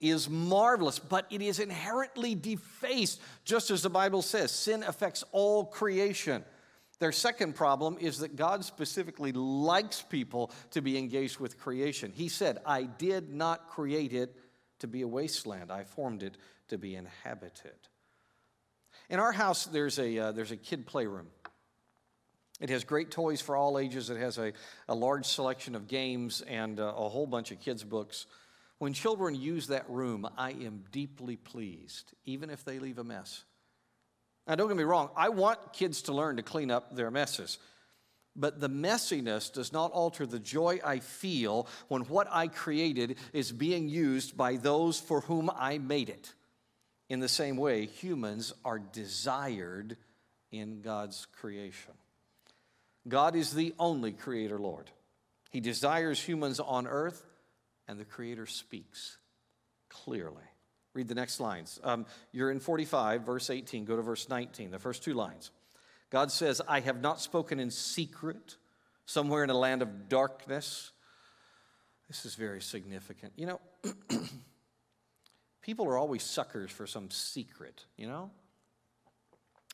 is 0.00 0.28
marvelous, 0.28 0.98
but 0.98 1.26
it 1.30 1.40
is 1.40 1.58
inherently 1.58 2.34
defaced, 2.34 3.20
just 3.44 3.70
as 3.70 3.82
the 3.82 3.90
Bible 3.90 4.22
says. 4.22 4.52
Sin 4.52 4.82
affects 4.82 5.24
all 5.32 5.64
creation. 5.64 6.44
Their 6.98 7.12
second 7.12 7.54
problem 7.54 7.98
is 8.00 8.18
that 8.18 8.36
God 8.36 8.64
specifically 8.64 9.32
likes 9.32 10.02
people 10.02 10.50
to 10.70 10.80
be 10.80 10.98
engaged 10.98 11.38
with 11.38 11.58
creation. 11.58 12.12
He 12.14 12.28
said, 12.28 12.58
I 12.64 12.84
did 12.84 13.32
not 13.32 13.68
create 13.68 14.12
it 14.12 14.34
to 14.80 14.86
be 14.86 15.02
a 15.02 15.08
wasteland, 15.08 15.70
I 15.70 15.84
formed 15.84 16.22
it 16.22 16.36
to 16.68 16.76
be 16.76 16.94
inhabited. 16.94 17.76
In 19.08 19.20
our 19.20 19.32
house, 19.32 19.66
there's 19.66 19.98
a, 19.98 20.18
uh, 20.18 20.32
there's 20.32 20.50
a 20.50 20.56
kid 20.56 20.86
playroom. 20.86 21.28
It 22.60 22.70
has 22.70 22.84
great 22.84 23.10
toys 23.10 23.40
for 23.40 23.56
all 23.56 23.78
ages. 23.78 24.08
It 24.08 24.16
has 24.16 24.38
a, 24.38 24.52
a 24.88 24.94
large 24.94 25.26
selection 25.26 25.74
of 25.74 25.88
games 25.88 26.40
and 26.40 26.80
uh, 26.80 26.94
a 26.96 27.08
whole 27.08 27.26
bunch 27.26 27.50
of 27.50 27.60
kids' 27.60 27.84
books. 27.84 28.26
When 28.78 28.92
children 28.92 29.34
use 29.34 29.68
that 29.68 29.88
room, 29.88 30.28
I 30.36 30.50
am 30.50 30.84
deeply 30.90 31.36
pleased, 31.36 32.12
even 32.24 32.50
if 32.50 32.64
they 32.64 32.78
leave 32.78 32.98
a 32.98 33.04
mess. 33.04 33.44
Now, 34.46 34.54
don't 34.54 34.68
get 34.68 34.76
me 34.76 34.84
wrong, 34.84 35.10
I 35.16 35.30
want 35.30 35.72
kids 35.72 36.02
to 36.02 36.12
learn 36.12 36.36
to 36.36 36.42
clean 36.42 36.70
up 36.70 36.94
their 36.94 37.10
messes. 37.10 37.58
But 38.38 38.60
the 38.60 38.68
messiness 38.68 39.50
does 39.52 39.72
not 39.72 39.92
alter 39.92 40.26
the 40.26 40.38
joy 40.38 40.78
I 40.84 40.98
feel 40.98 41.66
when 41.88 42.02
what 42.02 42.28
I 42.30 42.48
created 42.48 43.16
is 43.32 43.50
being 43.50 43.88
used 43.88 44.36
by 44.36 44.56
those 44.56 45.00
for 45.00 45.22
whom 45.22 45.50
I 45.56 45.78
made 45.78 46.10
it. 46.10 46.34
In 47.08 47.20
the 47.20 47.28
same 47.28 47.56
way, 47.56 47.86
humans 47.86 48.52
are 48.64 48.78
desired 48.78 49.96
in 50.52 50.82
God's 50.82 51.26
creation. 51.32 51.94
God 53.08 53.36
is 53.36 53.52
the 53.52 53.74
only 53.78 54.12
creator 54.12 54.58
Lord. 54.58 54.90
He 55.50 55.60
desires 55.60 56.20
humans 56.20 56.60
on 56.60 56.86
earth, 56.86 57.24
and 57.88 57.98
the 57.98 58.04
Creator 58.04 58.46
speaks 58.46 59.18
clearly. 59.88 60.42
Read 60.92 61.08
the 61.08 61.14
next 61.14 61.40
lines. 61.40 61.78
Um, 61.84 62.06
you're 62.32 62.50
in 62.50 62.58
45, 62.58 63.22
verse 63.22 63.50
18. 63.50 63.84
Go 63.84 63.96
to 63.96 64.02
verse 64.02 64.28
19, 64.28 64.70
the 64.70 64.78
first 64.78 65.04
two 65.04 65.14
lines. 65.14 65.50
God 66.10 66.32
says, 66.32 66.62
I 66.66 66.80
have 66.80 67.00
not 67.00 67.20
spoken 67.20 67.60
in 67.60 67.70
secret, 67.70 68.56
somewhere 69.04 69.44
in 69.44 69.50
a 69.50 69.56
land 69.56 69.82
of 69.82 70.08
darkness. 70.08 70.92
This 72.08 72.24
is 72.24 72.34
very 72.34 72.60
significant. 72.60 73.32
You 73.36 73.46
know, 73.46 73.60
people 75.62 75.86
are 75.86 75.98
always 75.98 76.22
suckers 76.22 76.70
for 76.70 76.86
some 76.86 77.10
secret, 77.10 77.84
you 77.96 78.06
know? 78.06 78.30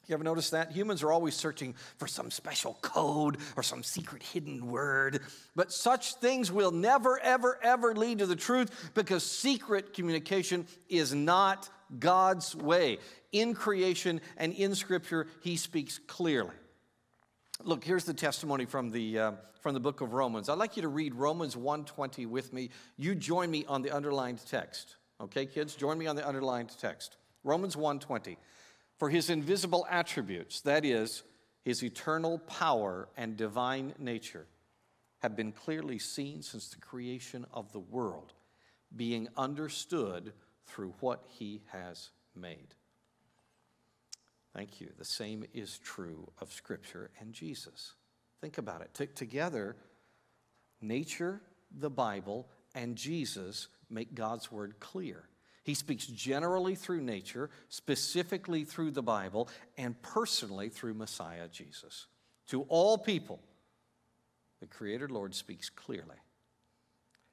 You 0.09 0.15
ever 0.15 0.25
notice 0.25 0.51
that? 0.51 0.73
Humans 0.73 1.03
are 1.03 1.13
always 1.13 1.35
searching 1.35 1.75
for 1.97 2.09
some 2.09 2.31
special 2.31 2.77
code 2.83 3.39
or 3.57 3.63
some 3.63 3.85
secret 3.85 4.23
hidden 4.23 4.67
word. 4.67 5.21
But 5.55 5.73
such 5.73 6.15
things 6.15 6.51
will 6.51 6.73
never, 6.73 7.21
ever, 7.21 7.59
ever 7.63 7.95
lead 7.95 8.19
to 8.19 8.27
the 8.27 8.37
truth 8.37 8.91
because 8.95 9.25
secret 9.25 9.95
communication 9.95 10.67
is 10.89 11.15
not 11.15 11.71
God's 11.99 12.57
way. 12.57 12.99
In 13.31 13.55
creation 13.55 14.21
and 14.37 14.53
in 14.53 14.75
Scripture, 14.75 15.29
He 15.41 15.57
speaks 15.57 15.99
clearly. 16.07 16.55
Look, 17.63 17.85
here's 17.85 18.05
the 18.05 18.15
testimony 18.15 18.65
from 18.65 18.91
the, 18.91 19.19
uh, 19.19 19.33
from 19.61 19.75
the 19.75 19.81
book 19.81 20.01
of 20.01 20.15
Romans. 20.15 20.49
I'd 20.49 20.59
like 20.59 20.77
you 20.77 20.83
to 20.83 20.89
read 20.89 21.15
Romans 21.15 21.55
1.20 21.55 22.27
with 22.27 22.53
me. 22.53 22.71
You 22.97 23.15
join 23.15 23.53
me 23.53 23.65
on 23.67 23.83
the 23.83 23.93
underlined 23.93 24.45
text. 24.45 24.97
Okay, 25.21 25.47
kids? 25.47 25.77
Join 25.77 25.97
me 25.97 26.09
on 26.09 26.17
the 26.17 26.27
underlined 26.27 26.77
text. 26.77 27.19
Romans 27.45 27.77
1.20 27.77 28.37
for 28.99 29.11
his 29.11 29.31
invisible 29.31 29.87
attributes, 29.91 30.61
that 30.63 30.85
is, 30.85 31.23
his 31.65 31.83
eternal 31.83 32.39
power 32.39 33.09
and 33.17 33.37
divine 33.37 33.95
nature, 33.99 34.47
have 35.21 35.37
been 35.37 35.53
clearly 35.53 35.99
seen 35.99 36.43
since 36.43 36.69
the 36.69 36.81
creation 36.81 37.47
of 37.53 37.73
the 37.73 37.79
world, 37.79 38.33
being 38.95 39.29
understood 39.37 40.33
through 40.67 40.95
what 41.01 41.25
he 41.29 41.63
has 41.73 42.11
made. 42.35 42.75
Thank 44.55 44.81
you. 44.81 44.91
The 44.99 45.05
same 45.05 45.45
is 45.55 45.79
true 45.79 46.31
of 46.41 46.53
Scripture 46.53 47.11
and 47.21 47.33
Jesus. 47.33 47.95
Think 48.41 48.59
about 48.59 48.83
it. 48.83 49.15
Together, 49.15 49.77
nature, 50.81 51.41
the 51.71 51.91
Bible, 51.91 52.49
and 52.75 52.97
Jesus 52.97 53.69
make 53.89 54.15
God's 54.15 54.51
word 54.51 54.75
clear. 54.81 55.25
He 55.63 55.75
speaks 55.75 56.07
generally 56.07 56.75
through 56.75 57.03
nature, 57.03 57.51
specifically 57.69 58.65
through 58.65 58.91
the 58.91 59.03
Bible, 59.03 59.49
and 59.79 60.01
personally 60.03 60.69
through 60.69 60.95
Messiah 60.95 61.49
Jesus. 61.49 62.07
To 62.49 62.63
all 62.63 62.99
people, 62.99 63.41
the 64.61 64.67
Creator 64.67 65.09
Lord 65.09 65.35
speaks 65.35 65.71
clearly. 65.71 66.17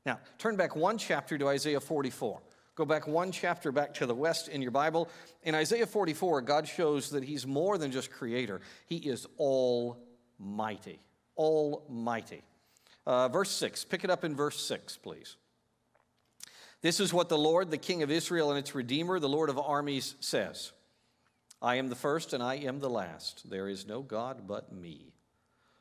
Now, 0.05 0.19
turn 0.37 0.55
back 0.55 0.75
one 0.75 0.97
chapter 0.97 1.37
to 1.37 1.47
Isaiah 1.47 1.79
44. 1.79 2.39
Go 2.75 2.85
back 2.85 3.07
one 3.07 3.31
chapter 3.31 3.71
back 3.71 3.93
to 3.95 4.05
the 4.05 4.15
west 4.15 4.47
in 4.47 4.61
your 4.61 4.71
Bible. 4.71 5.09
In 5.43 5.53
Isaiah 5.53 5.85
44, 5.85 6.41
God 6.41 6.67
shows 6.67 7.09
that 7.09 7.23
He's 7.23 7.45
more 7.45 7.77
than 7.77 7.91
just 7.91 8.09
creator, 8.09 8.61
He 8.85 8.97
is 8.97 9.27
almighty. 9.37 10.99
Almighty. 11.35 12.41
Uh, 13.05 13.27
verse 13.27 13.49
6, 13.51 13.85
pick 13.85 14.03
it 14.03 14.09
up 14.09 14.23
in 14.23 14.35
verse 14.35 14.59
6, 14.65 14.97
please. 14.97 15.35
This 16.81 16.99
is 16.99 17.13
what 17.13 17.29
the 17.29 17.37
Lord, 17.37 17.71
the 17.71 17.77
King 17.77 18.03
of 18.03 18.11
Israel 18.11 18.49
and 18.49 18.59
its 18.59 18.73
Redeemer, 18.73 19.19
the 19.19 19.29
Lord 19.29 19.49
of 19.49 19.59
armies, 19.59 20.15
says 20.19 20.71
I 21.61 21.75
am 21.75 21.89
the 21.89 21.95
first 21.95 22.33
and 22.33 22.41
I 22.41 22.55
am 22.55 22.79
the 22.79 22.89
last. 22.89 23.49
There 23.49 23.67
is 23.67 23.85
no 23.85 24.01
God 24.01 24.47
but 24.47 24.71
me. 24.71 25.13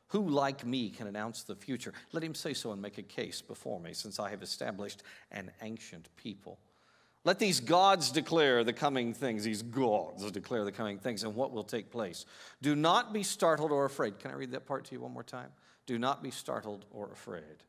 Who, 0.09 0.29
like 0.29 0.65
me, 0.67 0.91
can 0.91 1.07
announce 1.07 1.43
the 1.43 1.55
future? 1.55 1.93
Let 2.13 2.25
him 2.25 2.35
say 2.35 2.55
so 2.55 2.73
and 2.73 2.81
make 2.81 2.99
a 2.99 3.03
case 3.03 3.43
before 3.43 3.79
me, 3.79 3.93
since 3.93 4.19
I 4.19 4.31
have 4.31 4.43
established 4.43 5.03
an 5.31 5.51
ancient 5.61 6.09
people. 6.17 6.59
Let 7.25 7.39
these 7.39 7.61
gods 7.61 8.11
declare 8.11 8.65
the 8.65 8.73
coming 8.73 9.13
things, 9.13 9.45
these 9.45 9.63
gods 9.63 10.31
declare 10.31 10.65
the 10.65 10.73
coming 10.73 10.99
things 10.99 11.25
and 11.25 11.35
what 11.35 11.53
will 11.53 11.65
take 11.65 11.91
place. 11.91 12.25
Do 12.63 12.75
not 12.75 13.13
be 13.13 13.23
startled 13.23 13.71
or 13.71 13.85
afraid. 13.85 14.19
Can 14.19 14.31
I 14.31 14.35
read 14.35 14.53
that 14.53 14.67
part 14.67 14.87
to 14.87 14.95
you 14.95 15.01
one 15.03 15.13
more 15.13 15.23
time? 15.23 15.51
Do 15.87 15.99
not 15.99 16.23
be 16.23 16.31
startled 16.31 16.87
or 16.91 17.13
afraid. 17.13 17.65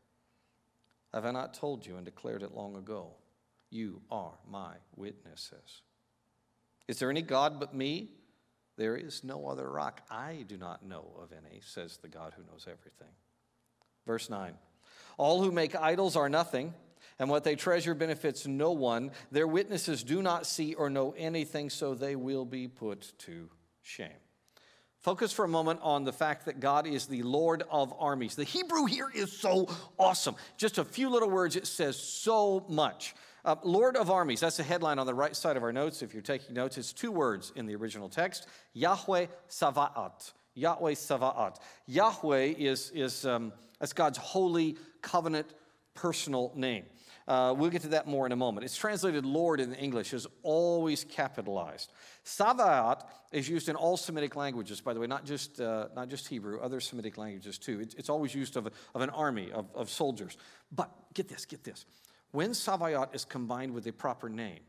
Have 1.13 1.25
I 1.25 1.32
not 1.32 1.54
told 1.54 1.86
you 1.86 1.98
and 1.98 2.06
declared 2.06 2.44
it 2.44 2.54
long 2.54 2.75
ago? 2.75 3.12
You 3.70 4.01
are 4.12 4.34
my 4.50 4.75
witnesses. 4.96 5.82
Is 6.88 7.00
there 7.00 7.10
any 7.10 7.22
God 7.22 7.60
but 7.60 7.74
me? 7.74 8.10
There 8.78 8.96
is 8.96 9.24
no 9.24 9.48
other 9.48 9.70
rock. 9.70 10.01
I 10.10 10.46
do 10.48 10.58
not 10.58 10.86
know 10.86 11.06
of 11.22 11.32
any, 11.32 11.60
says 11.62 11.98
the 11.98 12.08
God 12.08 12.34
who 12.36 12.44
knows 12.44 12.66
everything. 12.68 13.13
Verse 14.08 14.30
9 14.30 14.54
All 15.18 15.44
who 15.44 15.51
make 15.51 15.75
idols 15.75 16.16
are 16.16 16.30
nothing, 16.30 16.74
and 17.20 17.30
what 17.30 17.44
they 17.44 17.56
treasure 17.56 17.94
benefits 17.94 18.48
no 18.48 18.72
one. 18.72 19.12
Their 19.32 19.48
witnesses 19.48 20.04
do 20.04 20.22
not 20.22 20.46
see 20.46 20.74
or 20.74 20.89
know 20.89 21.13
anything, 21.18 21.70
so 21.70 21.94
they 21.94 22.16
will 22.16 22.46
be 22.46 22.68
put 22.68 23.13
to 23.20 23.50
shame. 23.82 24.10
Focus 25.01 25.32
for 25.32 25.46
a 25.46 25.50
moment 25.50 25.79
on 25.82 26.03
the 26.03 26.12
fact 26.12 26.46
that 26.46 26.60
God 26.60 26.86
is 26.86 27.06
the 27.06 27.24
Lord 27.24 27.63
of 27.72 27.94
armies. 28.00 28.36
The 28.36 28.44
Hebrew 28.44 28.86
here 28.86 29.10
is 29.13 29.32
so 29.32 29.70
awesome. 29.98 30.36
Just 30.58 30.77
a 30.77 30.84
few 30.84 31.10
little 31.10 31.29
words, 31.29 31.56
it 31.56 31.68
says 31.68 31.98
so 31.98 32.65
much. 32.68 33.15
Uh, 33.46 33.56
Lord 33.63 33.96
of 33.96 34.12
armies, 34.12 34.41
that's 34.41 34.58
the 34.58 34.63
headline 34.63 35.00
on 35.00 35.08
the 35.08 35.13
right 35.13 35.34
side 35.34 35.56
of 35.56 35.63
our 35.63 35.72
notes. 35.72 36.01
If 36.01 36.13
you're 36.13 36.22
taking 36.22 36.53
notes, 36.53 36.77
it's 36.77 36.91
two 36.91 37.12
words 37.12 37.53
in 37.56 37.65
the 37.65 37.75
original 37.75 38.10
text 38.10 38.48
Yahweh 38.74 39.27
Savaat. 39.50 40.34
Yahweh 40.56 40.91
Savaat. 40.91 41.56
Yahweh 41.88 42.53
is, 42.58 42.91
is 42.94 43.25
um, 43.25 43.53
that's 43.79 43.94
God's 43.94 44.18
holy 44.18 44.77
covenant 45.01 45.48
personal 45.94 46.51
name. 46.56 46.84
Uh, 47.29 47.53
we'll 47.56 47.70
get 47.70 47.84
to 47.84 47.89
that 47.89 48.08
more 48.08 48.25
in 48.25 48.32
a 48.32 48.36
moment. 48.36 48.65
It's 48.65 48.75
translated 48.75 49.24
Lord 49.24 49.60
in 49.60 49.74
English, 49.75 50.13
is 50.13 50.25
always 50.41 51.03
capitalized. 51.03 51.91
Savaat 52.29 53.01
is 53.31 53.50
used 53.50 53.69
in 53.69 53.75
all 53.75 53.98
Semitic 53.98 54.36
languages, 54.36 54.81
by 54.81 54.93
the 54.93 55.00
way, 55.00 55.07
not 55.07 55.25
just, 55.25 55.59
uh, 55.59 55.88
not 55.95 56.09
just 56.09 56.27
Hebrew, 56.27 56.59
other 56.59 56.79
Semitic 56.79 57.17
languages 57.17 57.57
too. 57.57 57.79
It's, 57.79 57.95
it's 57.95 58.09
always 58.09 58.36
used 58.36 58.55
of, 58.55 58.67
of 58.67 59.01
an 59.01 59.09
army, 59.09 59.51
of, 59.51 59.65
of 59.74 59.89
soldiers. 59.89 60.38
But 60.71 60.91
get 61.13 61.27
this, 61.27 61.45
get 61.45 61.63
this. 61.63 61.86
When 62.31 62.53
Sabaoth 62.53 63.15
is 63.15 63.25
combined 63.25 63.74
with 63.74 63.88
a 63.88 63.91
proper 63.91 64.29
name, 64.29 64.59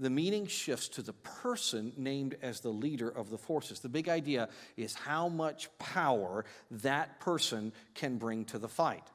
the 0.00 0.10
meaning 0.10 0.46
shifts 0.46 0.88
to 0.88 1.02
the 1.02 1.12
person 1.12 1.92
named 1.96 2.36
as 2.42 2.60
the 2.60 2.70
leader 2.70 3.08
of 3.08 3.30
the 3.30 3.38
forces. 3.38 3.80
The 3.80 3.88
big 3.88 4.08
idea 4.08 4.48
is 4.76 4.94
how 4.94 5.28
much 5.28 5.68
power 5.78 6.44
that 6.70 7.20
person 7.20 7.72
can 7.94 8.16
bring 8.16 8.46
to 8.46 8.58
the 8.58 8.68
fight. 8.68 9.06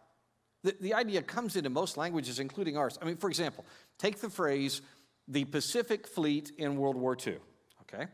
The, 0.63 0.75
the 0.79 0.93
idea 0.93 1.23
comes 1.23 1.55
into 1.55 1.69
most 1.69 1.97
languages, 1.97 2.39
including 2.39 2.77
ours. 2.77 2.97
I 3.01 3.05
mean, 3.05 3.17
for 3.17 3.29
example, 3.29 3.65
take 3.97 4.21
the 4.21 4.29
phrase 4.29 4.81
the 5.27 5.43
Pacific 5.45 6.07
Fleet 6.07 6.51
in 6.57 6.77
World 6.77 6.95
War 6.95 7.17
II, 7.25 7.37
okay? 7.93 8.07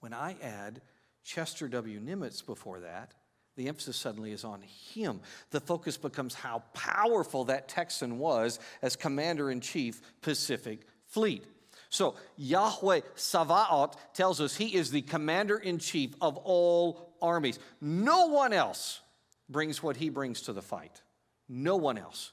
When 0.00 0.12
I 0.12 0.36
add 0.42 0.80
Chester 1.24 1.68
W. 1.68 2.00
Nimitz 2.00 2.44
before 2.44 2.80
that, 2.80 3.12
the 3.56 3.68
emphasis 3.68 3.96
suddenly 3.96 4.32
is 4.32 4.44
on 4.44 4.62
him. 4.62 5.20
The 5.50 5.60
focus 5.60 5.96
becomes 5.96 6.34
how 6.34 6.62
powerful 6.74 7.44
that 7.46 7.68
Texan 7.68 8.18
was 8.18 8.60
as 8.82 8.96
commander 8.96 9.50
in 9.50 9.60
chief, 9.60 10.00
Pacific 10.20 10.86
Fleet. 11.06 11.44
So 11.88 12.16
Yahweh 12.36 13.00
Savaot 13.16 13.94
tells 14.12 14.40
us 14.40 14.56
he 14.56 14.74
is 14.74 14.90
the 14.90 15.02
commander 15.02 15.56
in 15.56 15.78
chief 15.78 16.14
of 16.20 16.36
all 16.36 17.14
armies. 17.22 17.58
No 17.80 18.26
one 18.26 18.52
else 18.52 19.00
brings 19.48 19.82
what 19.82 19.96
he 19.96 20.10
brings 20.10 20.42
to 20.42 20.52
the 20.52 20.62
fight. 20.62 21.00
No 21.48 21.76
one 21.76 21.96
else. 21.96 22.32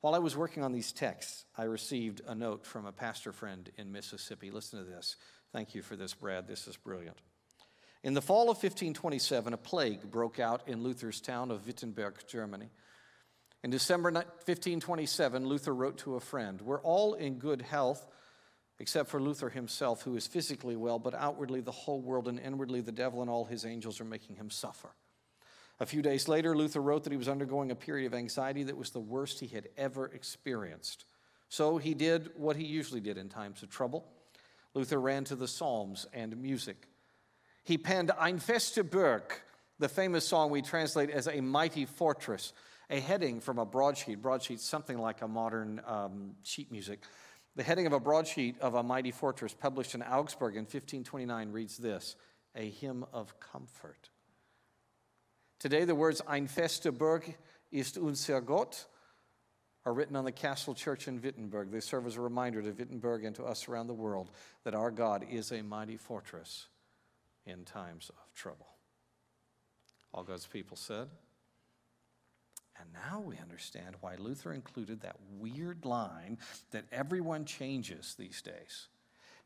While 0.00 0.14
I 0.14 0.18
was 0.18 0.36
working 0.36 0.62
on 0.62 0.72
these 0.72 0.92
texts, 0.92 1.44
I 1.56 1.64
received 1.64 2.20
a 2.26 2.34
note 2.34 2.64
from 2.64 2.86
a 2.86 2.92
pastor 2.92 3.32
friend 3.32 3.68
in 3.76 3.90
Mississippi. 3.90 4.50
Listen 4.50 4.78
to 4.78 4.84
this. 4.84 5.16
Thank 5.52 5.74
you 5.74 5.82
for 5.82 5.96
this, 5.96 6.14
Brad. 6.14 6.46
This 6.46 6.68
is 6.68 6.76
brilliant. 6.76 7.16
In 8.04 8.14
the 8.14 8.22
fall 8.22 8.42
of 8.42 8.58
1527, 8.58 9.52
a 9.52 9.56
plague 9.56 10.10
broke 10.10 10.38
out 10.38 10.62
in 10.66 10.82
Luther's 10.82 11.20
town 11.20 11.50
of 11.50 11.66
Wittenberg, 11.66 12.14
Germany. 12.28 12.70
In 13.64 13.70
December 13.70 14.12
1527, 14.12 15.46
Luther 15.46 15.74
wrote 15.74 15.98
to 15.98 16.14
a 16.14 16.20
friend 16.20 16.60
We're 16.60 16.82
all 16.82 17.14
in 17.14 17.38
good 17.38 17.62
health, 17.62 18.06
except 18.78 19.08
for 19.08 19.20
Luther 19.20 19.48
himself, 19.48 20.02
who 20.02 20.16
is 20.16 20.26
physically 20.26 20.76
well, 20.76 20.98
but 20.98 21.14
outwardly 21.14 21.60
the 21.60 21.72
whole 21.72 22.00
world 22.00 22.28
and 22.28 22.38
inwardly 22.38 22.80
the 22.80 22.92
devil 22.92 23.20
and 23.20 23.30
all 23.30 23.44
his 23.44 23.64
angels 23.64 24.00
are 24.00 24.04
making 24.04 24.36
him 24.36 24.50
suffer. 24.50 24.90
A 25.80 25.86
few 25.86 26.02
days 26.02 26.28
later, 26.28 26.56
Luther 26.56 26.80
wrote 26.80 27.04
that 27.04 27.12
he 27.12 27.16
was 27.16 27.28
undergoing 27.28 27.70
a 27.70 27.76
period 27.76 28.06
of 28.06 28.14
anxiety 28.14 28.64
that 28.64 28.76
was 28.76 28.90
the 28.90 29.00
worst 29.00 29.40
he 29.40 29.46
had 29.46 29.68
ever 29.76 30.06
experienced. 30.06 31.04
So 31.48 31.78
he 31.78 31.94
did 31.94 32.30
what 32.36 32.56
he 32.56 32.64
usually 32.64 33.00
did 33.00 33.16
in 33.16 33.28
times 33.28 33.62
of 33.62 33.70
trouble. 33.70 34.04
Luther 34.74 35.00
ran 35.00 35.24
to 35.24 35.36
the 35.36 35.48
Psalms 35.48 36.06
and 36.12 36.36
music. 36.40 36.88
He 37.64 37.78
penned 37.78 38.10
Ein 38.18 38.38
feste 38.38 38.90
Burg, 38.90 39.22
the 39.78 39.88
famous 39.88 40.26
song 40.26 40.50
we 40.50 40.62
translate 40.62 41.10
as 41.10 41.28
a 41.28 41.40
mighty 41.40 41.84
fortress, 41.84 42.52
a 42.90 43.00
heading 43.00 43.40
from 43.40 43.58
a 43.58 43.66
broadsheet. 43.66 44.22
Broadsheet, 44.22 44.60
something 44.60 44.98
like 44.98 45.22
a 45.22 45.28
modern 45.28 45.80
um, 45.86 46.34
sheet 46.42 46.72
music. 46.72 47.00
The 47.56 47.62
heading 47.62 47.86
of 47.86 47.92
a 47.92 48.00
broadsheet 48.00 48.58
of 48.60 48.74
a 48.74 48.82
mighty 48.82 49.10
fortress 49.10 49.52
published 49.52 49.94
in 49.94 50.02
Augsburg 50.02 50.54
in 50.54 50.62
1529 50.62 51.52
reads 51.52 51.76
this 51.76 52.16
A 52.54 52.70
hymn 52.70 53.04
of 53.12 53.38
comfort. 53.40 54.10
Today, 55.58 55.84
the 55.84 55.94
words 55.94 56.22
Ein 56.28 56.46
feste 56.46 56.92
Burg 56.96 57.36
ist 57.72 57.98
unser 57.98 58.40
Gott 58.40 58.86
are 59.88 59.94
written 59.94 60.16
on 60.16 60.26
the 60.26 60.32
castle 60.32 60.74
church 60.74 61.08
in 61.08 61.22
Wittenberg. 61.22 61.70
They 61.70 61.80
serve 61.80 62.06
as 62.06 62.16
a 62.16 62.20
reminder 62.20 62.60
to 62.60 62.72
Wittenberg 62.72 63.24
and 63.24 63.34
to 63.36 63.44
us 63.44 63.68
around 63.68 63.86
the 63.86 63.94
world 63.94 64.30
that 64.64 64.74
our 64.74 64.90
God 64.90 65.24
is 65.30 65.50
a 65.50 65.62
mighty 65.62 65.96
fortress 65.96 66.66
in 67.46 67.64
times 67.64 68.10
of 68.10 68.34
trouble. 68.34 68.66
All 70.12 70.24
God's 70.24 70.46
people 70.46 70.76
said. 70.76 71.08
And 72.78 72.88
now 72.92 73.20
we 73.20 73.38
understand 73.38 73.96
why 74.02 74.16
Luther 74.18 74.52
included 74.52 75.00
that 75.00 75.16
weird 75.38 75.86
line 75.86 76.36
that 76.72 76.84
everyone 76.92 77.46
changes 77.46 78.14
these 78.18 78.42
days. 78.42 78.88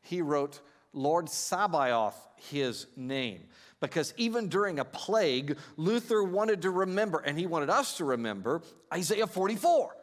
He 0.01 0.21
wrote, 0.21 0.59
Lord 0.91 1.29
Sabaoth, 1.29 2.17
his 2.51 2.85
name. 2.97 3.43
Because 3.79 4.13
even 4.17 4.49
during 4.49 4.77
a 4.77 4.85
plague, 4.85 5.57
Luther 5.77 6.21
wanted 6.21 6.63
to 6.63 6.69
remember, 6.69 7.19
and 7.19 7.39
he 7.39 7.47
wanted 7.47 7.69
us 7.69 7.95
to 7.97 8.03
remember, 8.03 8.61
Isaiah 8.93 9.25
44 9.25 9.95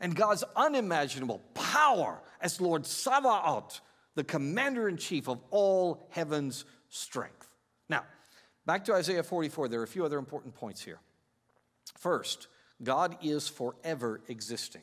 and 0.00 0.14
God's 0.14 0.44
unimaginable 0.56 1.40
power 1.54 2.20
as 2.40 2.60
Lord 2.60 2.86
Sabaoth, 2.86 3.80
the 4.14 4.24
commander 4.24 4.88
in 4.88 4.96
chief 4.96 5.28
of 5.28 5.40
all 5.50 6.06
heaven's 6.10 6.64
strength. 6.88 7.48
Now, 7.88 8.04
back 8.66 8.84
to 8.86 8.94
Isaiah 8.94 9.22
44, 9.22 9.68
there 9.68 9.80
are 9.80 9.84
a 9.84 9.88
few 9.88 10.04
other 10.04 10.18
important 10.18 10.54
points 10.54 10.82
here. 10.82 11.00
First, 11.98 12.48
God 12.82 13.16
is 13.22 13.48
forever 13.48 14.20
existing. 14.28 14.82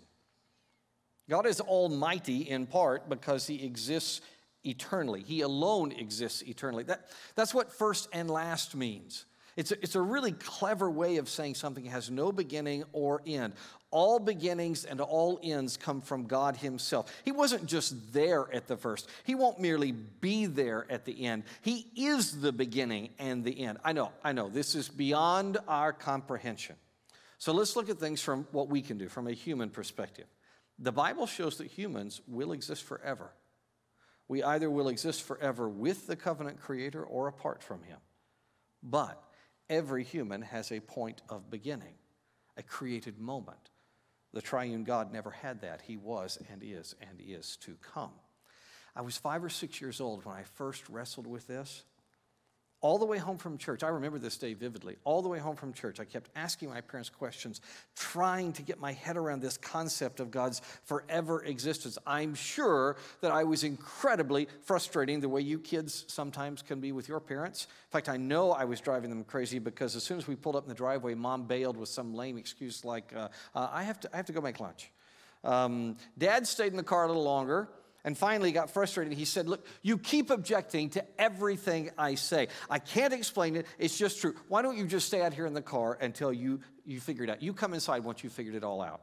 God 1.30 1.46
is 1.46 1.60
almighty 1.60 2.50
in 2.50 2.68
part 2.68 3.10
because 3.10 3.48
he 3.48 3.66
exists 3.66 4.22
eternally. 4.64 5.24
He 5.24 5.42
alone 5.42 5.92
exists 5.92 6.42
eternally. 6.44 6.84
That, 6.84 7.08
that's 7.36 7.54
what 7.54 7.72
first 7.72 8.08
and 8.14 8.30
last 8.30 8.76
means. 8.76 9.26
It's 9.56 9.72
a, 9.72 9.76
it's 9.82 9.96
a 9.96 10.02
really 10.02 10.34
clever 10.34 10.90
way 10.90 11.18
of 11.18 11.28
saying 11.28 11.56
something 11.56 11.86
has 11.86 12.12
no 12.12 12.32
beginning 12.32 12.84
or 12.94 13.22
end. 13.26 13.54
All 13.90 14.20
beginnings 14.20 14.84
and 14.84 15.00
all 15.00 15.40
ends 15.42 15.78
come 15.78 16.02
from 16.02 16.26
God 16.26 16.58
Himself. 16.58 17.14
He 17.24 17.32
wasn't 17.32 17.66
just 17.68 18.12
there 18.12 18.54
at 18.54 18.68
the 18.68 18.76
first, 18.76 19.10
He 19.24 19.36
won't 19.36 19.60
merely 19.60 19.92
be 19.92 20.46
there 20.46 20.86
at 20.90 21.06
the 21.06 21.26
end. 21.26 21.44
He 21.62 21.88
is 21.96 22.42
the 22.42 22.52
beginning 22.52 23.10
and 23.18 23.44
the 23.44 23.62
end. 23.62 23.78
I 23.84 23.94
know, 23.94 24.12
I 24.24 24.34
know, 24.34 24.50
this 24.50 24.76
is 24.76 24.90
beyond 24.90 25.58
our 25.68 25.94
comprehension. 25.94 26.76
So 27.38 27.54
let's 27.54 27.76
look 27.76 27.90
at 27.90 28.00
things 28.00 28.22
from 28.22 28.48
what 28.52 28.68
we 28.68 28.82
can 28.82 28.98
do 28.98 29.08
from 29.08 29.28
a 29.28 29.34
human 29.34 29.70
perspective. 29.70 30.26
The 30.80 30.92
Bible 30.92 31.28
shows 31.28 31.58
that 31.58 31.68
humans 31.68 32.22
will 32.28 32.52
exist 32.52 32.84
forever. 32.84 33.32
We 34.28 34.44
either 34.44 34.70
will 34.70 34.90
exist 34.90 35.24
forever 35.24 35.70
with 35.70 36.08
the 36.08 36.16
covenant 36.16 36.60
creator 36.60 37.04
or 37.04 37.28
apart 37.28 37.64
from 37.64 37.84
him. 37.84 38.00
But 38.84 39.22
every 39.70 40.04
human 40.04 40.42
has 40.42 40.72
a 40.72 40.82
point 40.82 41.22
of 41.30 41.50
beginning, 41.50 41.94
a 42.58 42.64
created 42.64 43.18
moment 43.20 43.70
The 44.34 44.42
triune 44.42 44.84
God 44.84 45.12
never 45.12 45.32
had 45.32 45.62
that. 45.62 45.82
He 45.82 45.98
was 45.98 46.38
and 46.52 46.62
is 46.64 46.96
and 47.02 47.20
is 47.20 47.58
to 47.62 47.76
come. 47.82 48.12
I 48.96 49.02
was 49.02 49.18
five 49.18 49.44
or 49.44 49.50
six 49.50 49.80
years 49.80 50.02
old 50.02 50.26
when 50.26 50.36
I 50.36 50.44
first 50.44 50.90
wrestled 50.90 51.28
with 51.28 51.48
this. 51.48 51.84
All 52.80 53.00
the 53.00 53.06
way 53.06 53.18
home 53.18 53.38
from 53.38 53.58
church, 53.58 53.82
I 53.82 53.88
remember 53.88 54.20
this 54.20 54.38
day 54.38 54.54
vividly. 54.54 54.98
All 55.04 55.24
the 55.24 55.28
way 55.28 55.40
home 55.40 55.56
from 55.56 55.74
church, 55.74 56.00
I 56.00 56.06
kept 56.06 56.30
asking 56.36 56.70
my 56.70 56.80
parents 56.80 57.10
questions, 57.10 57.60
trying 57.96 58.54
to 58.54 58.62
get 58.62 58.80
my 58.80 58.92
head 58.94 59.18
around 59.18 59.42
this 59.42 59.58
concept 59.58 60.20
of 60.20 60.30
God's 60.30 60.62
forever 60.84 61.44
existence. 61.44 61.98
I'm 62.06 62.36
sure 62.36 62.98
that 63.22 63.32
I 63.32 63.46
was 63.46 63.64
incredibly 63.64 64.48
frustrating 64.62 65.20
the 65.20 65.30
way 65.30 65.42
you 65.42 65.58
kids 65.58 66.06
sometimes 66.08 66.62
can 66.62 66.80
be 66.80 66.92
with 66.92 67.10
your 67.10 67.20
parents. 67.20 67.66
In 67.66 67.92
fact, 67.92 68.10
I 68.10 68.18
know 68.18 68.52
I 68.52 68.66
was 68.66 68.80
driving 68.80 69.10
them 69.10 69.24
crazy 69.24 69.58
because 69.58 69.96
as 69.96 70.04
soon 70.04 70.20
as 70.20 70.28
we 70.28 70.36
pulled 70.36 70.56
up 70.56 70.64
in 70.64 70.70
the 70.70 70.76
driveway, 70.76 71.16
mom 71.16 71.48
bailed 71.48 71.78
with 71.78 71.90
some 71.90 72.14
lame 72.14 72.38
excuse 72.38 72.86
like, 72.86 73.12
uh, 73.16 73.30
uh, 73.56 73.70
I, 73.72 73.82
have 73.82 74.00
to, 74.02 74.10
I 74.14 74.18
have 74.18 74.28
to 74.28 74.34
go 74.34 74.42
make 74.42 74.60
lunch. 74.60 74.92
Um, 75.44 75.98
Dad 76.16 76.46
stayed 76.46 76.72
in 76.72 76.78
the 76.78 76.84
car 76.84 77.06
a 77.06 77.08
little 77.08 77.24
longer 77.24 77.70
and 78.08 78.18
finally 78.18 78.54
got 78.54 78.70
frustrated. 78.70 79.12
He 79.12 79.26
said, 79.26 79.50
Look, 79.50 79.68
you 79.82 79.98
keep 79.98 80.30
objecting 80.30 80.92
to 80.92 81.04
everything 81.22 81.92
I 81.98 82.16
say. 82.16 82.48
I 82.70 82.80
can't 82.80 83.12
explain 83.12 83.58
it. 83.58 83.66
It's 83.78 83.98
just 83.98 84.22
true. 84.22 84.34
Why 84.48 84.62
don't 84.62 84.78
you 84.78 84.88
just 84.88 85.08
stay 85.08 85.22
out 85.22 85.34
here 85.34 85.46
in 85.46 85.54
the 85.54 85.62
car 85.62 85.98
until 86.00 86.32
you, 86.32 86.62
you 86.86 87.02
figure 87.02 87.26
it 87.26 87.30
out? 87.30 87.44
You 87.44 87.54
come 87.54 87.74
inside 87.74 88.06
once 88.06 88.24
you 88.24 88.30
figured 88.30 88.56
it 88.56 88.64
all 88.64 88.82
out. 88.82 89.02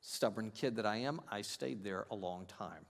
Stubborn 0.00 0.50
kid 0.50 0.76
that 0.76 0.84
I 0.84 0.96
am, 0.96 1.20
I 1.30 1.42
stayed 1.42 1.84
there 1.84 2.08
a 2.10 2.16
long 2.16 2.46
time. 2.46 2.86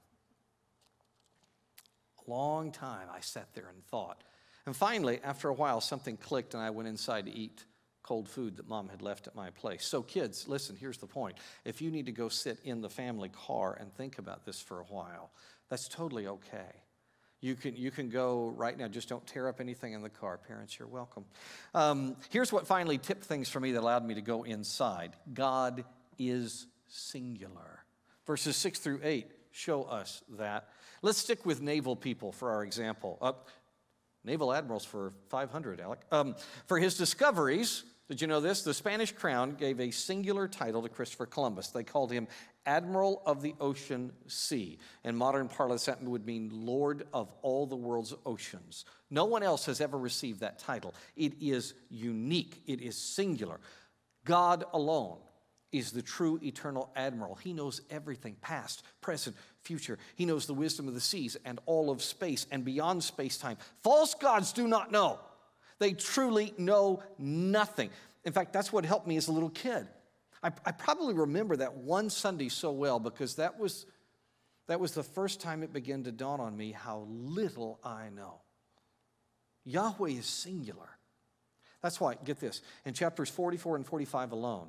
A 2.27 2.31
long 2.31 2.73
time 2.73 3.07
I 3.15 3.21
sat 3.21 3.53
there 3.53 3.69
and 3.69 3.85
thought. 3.89 4.25
And 4.65 4.75
finally, 4.75 5.21
after 5.23 5.51
a 5.51 5.55
while, 5.55 5.83
something 5.83 6.17
clicked 6.17 6.55
and 6.55 6.63
I 6.63 6.71
went 6.71 6.89
inside 6.89 7.27
to 7.27 7.31
eat 7.31 7.67
cold 8.03 8.29
food 8.29 8.57
that 8.57 8.69
mom 8.69 8.89
had 8.89 9.03
left 9.03 9.27
at 9.27 9.35
my 9.35 9.51
place. 9.51 9.85
So, 9.85 10.03
kids, 10.03 10.49
listen, 10.49 10.77
here's 10.77 10.99
the 10.99 11.07
point. 11.07 11.37
If 11.65 11.83
you 11.83 11.91
need 11.91 12.07
to 12.07 12.13
go 12.13 12.29
sit 12.29 12.59
in 12.65 12.81
the 12.81 12.91
family 12.91 13.29
car 13.29 13.77
and 13.81 13.93
think 13.93 14.19
about 14.19 14.45
this 14.45 14.61
for 14.61 14.81
a 14.81 14.85
while, 14.85 15.31
that's 15.69 15.89
totally 15.89 16.27
okay. 16.27 16.83
You 17.41 17.55
can, 17.55 17.75
you 17.75 17.91
can 17.91 18.11
go 18.11 18.53
right 18.57 18.77
now, 18.77 18.87
just 18.89 19.09
don't 19.09 19.27
tear 19.27 19.49
up 19.49 19.61
anything 19.61 19.95
in 19.95 20.03
the 20.03 20.11
car. 20.11 20.37
Parents, 20.37 20.79
you're 20.79 20.89
welcome. 20.89 21.25
Um, 21.75 22.17
here's 22.29 22.53
what 22.53 22.67
finally 22.67 22.99
tipped 22.99 23.25
things 23.25 23.49
for 23.49 23.61
me 23.61 23.73
that 23.73 23.81
allowed 23.81 24.05
me 24.05 24.15
to 24.15 24.21
go 24.21 24.43
inside 24.43 25.17
God 25.33 25.85
is 26.19 26.67
singular. 26.89 27.85
Verses 28.27 28.57
6 28.57 28.79
through 28.79 29.01
8 29.03 29.31
show 29.53 29.85
us 29.85 30.23
that. 30.39 30.69
Let's 31.03 31.19
stick 31.19 31.47
with 31.47 31.61
naval 31.61 31.97
people 31.97 32.33
for 32.33 32.51
our 32.51 32.63
example. 32.63 33.19
Uh, 33.21 33.33
naval 34.25 34.53
admirals 34.53 34.85
for 34.85 35.13
500, 35.29 35.81
Alec. 35.81 36.01
Um, 36.13 36.37
for 36.67 36.79
his 36.79 36.97
discoveries, 36.97 37.85
did 38.11 38.21
you 38.21 38.27
know 38.27 38.41
this? 38.41 38.63
The 38.63 38.75
Spanish 38.75 39.13
crown 39.13 39.53
gave 39.53 39.79
a 39.79 39.93
singular 39.93 40.49
title 40.49 40.83
to 40.83 40.89
Christopher 40.89 41.27
Columbus. 41.27 41.69
They 41.69 41.85
called 41.85 42.11
him 42.11 42.27
Admiral 42.67 43.23
of 43.25 43.41
the 43.41 43.55
Ocean 43.61 44.11
Sea. 44.27 44.81
In 45.05 45.15
modern 45.15 45.47
parlance, 45.47 45.85
that 45.85 46.03
would 46.03 46.27
mean 46.27 46.51
Lord 46.53 47.07
of 47.15 47.31
all 47.43 47.67
the 47.67 47.77
world's 47.77 48.13
oceans. 48.27 48.85
No 49.11 49.27
one 49.27 49.45
else 49.45 49.67
has 49.67 49.81
ever 49.81 49.97
received 49.97 50.41
that 50.41 50.59
title. 50.59 50.93
It 51.15 51.35
is 51.41 51.75
unique, 51.89 52.61
it 52.67 52.81
is 52.81 52.97
singular. 52.97 53.61
God 54.25 54.65
alone 54.73 55.19
is 55.71 55.93
the 55.93 56.03
true 56.03 56.41
eternal 56.43 56.91
admiral. 56.97 57.37
He 57.37 57.53
knows 57.53 57.81
everything 57.91 58.35
past, 58.41 58.83
present, 59.01 59.37
future. 59.63 60.01
He 60.17 60.27
knows 60.27 60.47
the 60.47 60.53
wisdom 60.53 60.89
of 60.89 60.95
the 60.95 61.01
seas 61.01 61.37
and 61.45 61.61
all 61.65 61.91
of 61.91 62.03
space 62.03 62.45
and 62.51 62.65
beyond 62.65 63.05
space 63.05 63.39
time. 63.39 63.57
False 63.85 64.15
gods 64.15 64.53
do 64.53 64.67
not 64.67 64.91
know. 64.91 65.21
They 65.81 65.95
truly 65.95 66.55
know 66.57 67.03
nothing. 67.19 67.91
In 68.25 68.33
fact, 68.33 68.53
that's 68.53 68.73
what 68.73 68.85
helped 68.85 69.09
me 69.09 69.17
as 69.17 69.27
a 69.27 69.33
little 69.33 69.51
kid. 69.51 69.89
I, 70.43 70.53
I 70.65 70.73
probably 70.73 71.15
remember 71.15 71.57
that 71.57 71.75
one 71.75 72.11
Sunday 72.11 72.51
so 72.51 72.71
well 72.71 73.01
because 73.01 73.37
that 73.37 73.59
was, 73.59 73.87
that 74.69 74.79
was 74.79 74.93
the 74.93 75.03
first 75.03 75.41
time 75.41 75.63
it 75.63 75.73
began 75.73 76.05
to 76.05 76.13
dawn 76.13 76.39
on 76.39 76.57
me 76.57 76.73
how 76.73 77.07
little 77.09 77.81
I 77.83 78.11
know. 78.15 78.43
Yahweh 79.65 80.11
is 80.11 80.27
singular. 80.27 80.89
That's 81.83 81.99
why, 81.99 82.15
get 82.25 82.41
this, 82.41 82.61
in 82.85 82.93
chapters 82.93 83.31
44 83.31 83.77
and 83.77 83.87
45 83.87 84.33
alone, 84.33 84.69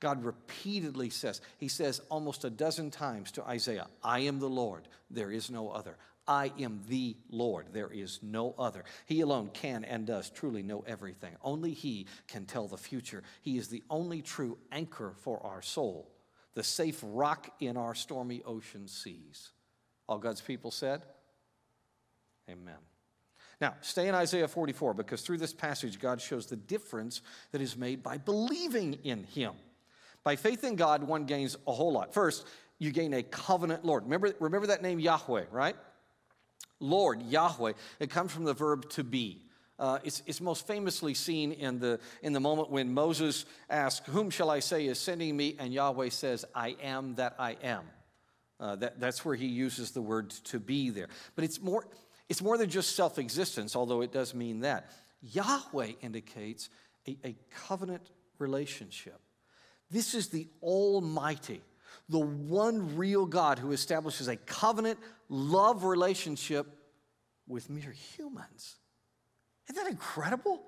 God 0.00 0.22
repeatedly 0.22 1.10
says, 1.10 1.40
He 1.58 1.68
says 1.68 2.00
almost 2.10 2.44
a 2.44 2.50
dozen 2.50 2.90
times 2.90 3.32
to 3.32 3.44
Isaiah, 3.44 3.86
I 4.02 4.20
am 4.20 4.38
the 4.38 4.48
Lord, 4.48 4.86
there 5.10 5.30
is 5.30 5.50
no 5.50 5.70
other. 5.70 5.96
I 6.26 6.52
am 6.60 6.82
the 6.88 7.16
Lord. 7.30 7.68
There 7.72 7.90
is 7.90 8.20
no 8.22 8.54
other. 8.58 8.84
He 9.06 9.20
alone 9.20 9.50
can 9.52 9.84
and 9.84 10.06
does 10.06 10.30
truly 10.30 10.62
know 10.62 10.84
everything. 10.86 11.34
Only 11.42 11.72
He 11.72 12.06
can 12.28 12.44
tell 12.44 12.68
the 12.68 12.76
future. 12.76 13.22
He 13.42 13.58
is 13.58 13.68
the 13.68 13.82
only 13.90 14.22
true 14.22 14.58
anchor 14.70 15.14
for 15.22 15.44
our 15.44 15.62
soul, 15.62 16.10
the 16.54 16.62
safe 16.62 17.00
rock 17.02 17.50
in 17.60 17.76
our 17.76 17.94
stormy 17.94 18.42
ocean 18.44 18.86
seas. 18.86 19.50
All 20.08 20.18
God's 20.18 20.40
people 20.40 20.70
said, 20.70 21.02
Amen. 22.48 22.78
Now, 23.60 23.74
stay 23.80 24.08
in 24.08 24.14
Isaiah 24.14 24.48
44 24.48 24.94
because 24.94 25.22
through 25.22 25.38
this 25.38 25.52
passage, 25.52 26.00
God 26.00 26.20
shows 26.20 26.46
the 26.46 26.56
difference 26.56 27.22
that 27.52 27.60
is 27.60 27.76
made 27.76 28.02
by 28.02 28.18
believing 28.18 28.94
in 29.04 29.22
Him. 29.24 29.52
By 30.24 30.36
faith 30.36 30.64
in 30.64 30.76
God, 30.76 31.04
one 31.04 31.24
gains 31.26 31.56
a 31.66 31.72
whole 31.72 31.92
lot. 31.92 32.12
First, 32.12 32.46
you 32.78 32.90
gain 32.90 33.14
a 33.14 33.22
covenant 33.22 33.84
Lord. 33.84 34.04
Remember, 34.04 34.34
remember 34.40 34.66
that 34.68 34.82
name 34.82 34.98
Yahweh, 34.98 35.44
right? 35.52 35.76
Lord, 36.82 37.22
Yahweh, 37.22 37.72
it 38.00 38.10
comes 38.10 38.32
from 38.32 38.44
the 38.44 38.54
verb 38.54 38.90
to 38.90 39.04
be. 39.04 39.42
Uh, 39.78 39.98
it's, 40.04 40.22
it's 40.26 40.40
most 40.40 40.66
famously 40.66 41.14
seen 41.14 41.52
in 41.52 41.78
the, 41.78 41.98
in 42.22 42.32
the 42.32 42.40
moment 42.40 42.70
when 42.70 42.92
Moses 42.92 43.46
asks, 43.70 44.06
Whom 44.08 44.30
shall 44.30 44.50
I 44.50 44.60
say 44.60 44.86
is 44.86 44.98
sending 44.98 45.36
me? 45.36 45.56
And 45.58 45.72
Yahweh 45.72 46.10
says, 46.10 46.44
I 46.54 46.76
am 46.82 47.14
that 47.16 47.34
I 47.38 47.56
am. 47.62 47.84
Uh, 48.60 48.76
that, 48.76 49.00
that's 49.00 49.24
where 49.24 49.34
he 49.34 49.46
uses 49.46 49.90
the 49.90 50.02
word 50.02 50.30
to 50.30 50.60
be 50.60 50.90
there. 50.90 51.08
But 51.34 51.44
it's 51.44 51.60
more, 51.60 51.84
it's 52.28 52.42
more 52.42 52.56
than 52.56 52.70
just 52.70 52.94
self 52.94 53.18
existence, 53.18 53.74
although 53.74 54.02
it 54.02 54.12
does 54.12 54.34
mean 54.34 54.60
that. 54.60 54.90
Yahweh 55.20 55.92
indicates 56.00 56.68
a, 57.08 57.16
a 57.24 57.36
covenant 57.50 58.10
relationship. 58.38 59.20
This 59.90 60.14
is 60.14 60.28
the 60.28 60.48
Almighty, 60.62 61.60
the 62.12 62.18
one 62.18 62.96
real 62.96 63.26
God 63.26 63.58
who 63.58 63.72
establishes 63.72 64.28
a 64.28 64.36
covenant 64.36 64.98
love 65.28 65.82
relationship 65.82 66.66
with 67.48 67.68
mere 67.68 67.90
humans. 67.90 68.76
Isn't 69.68 69.82
that 69.82 69.90
incredible? 69.90 70.62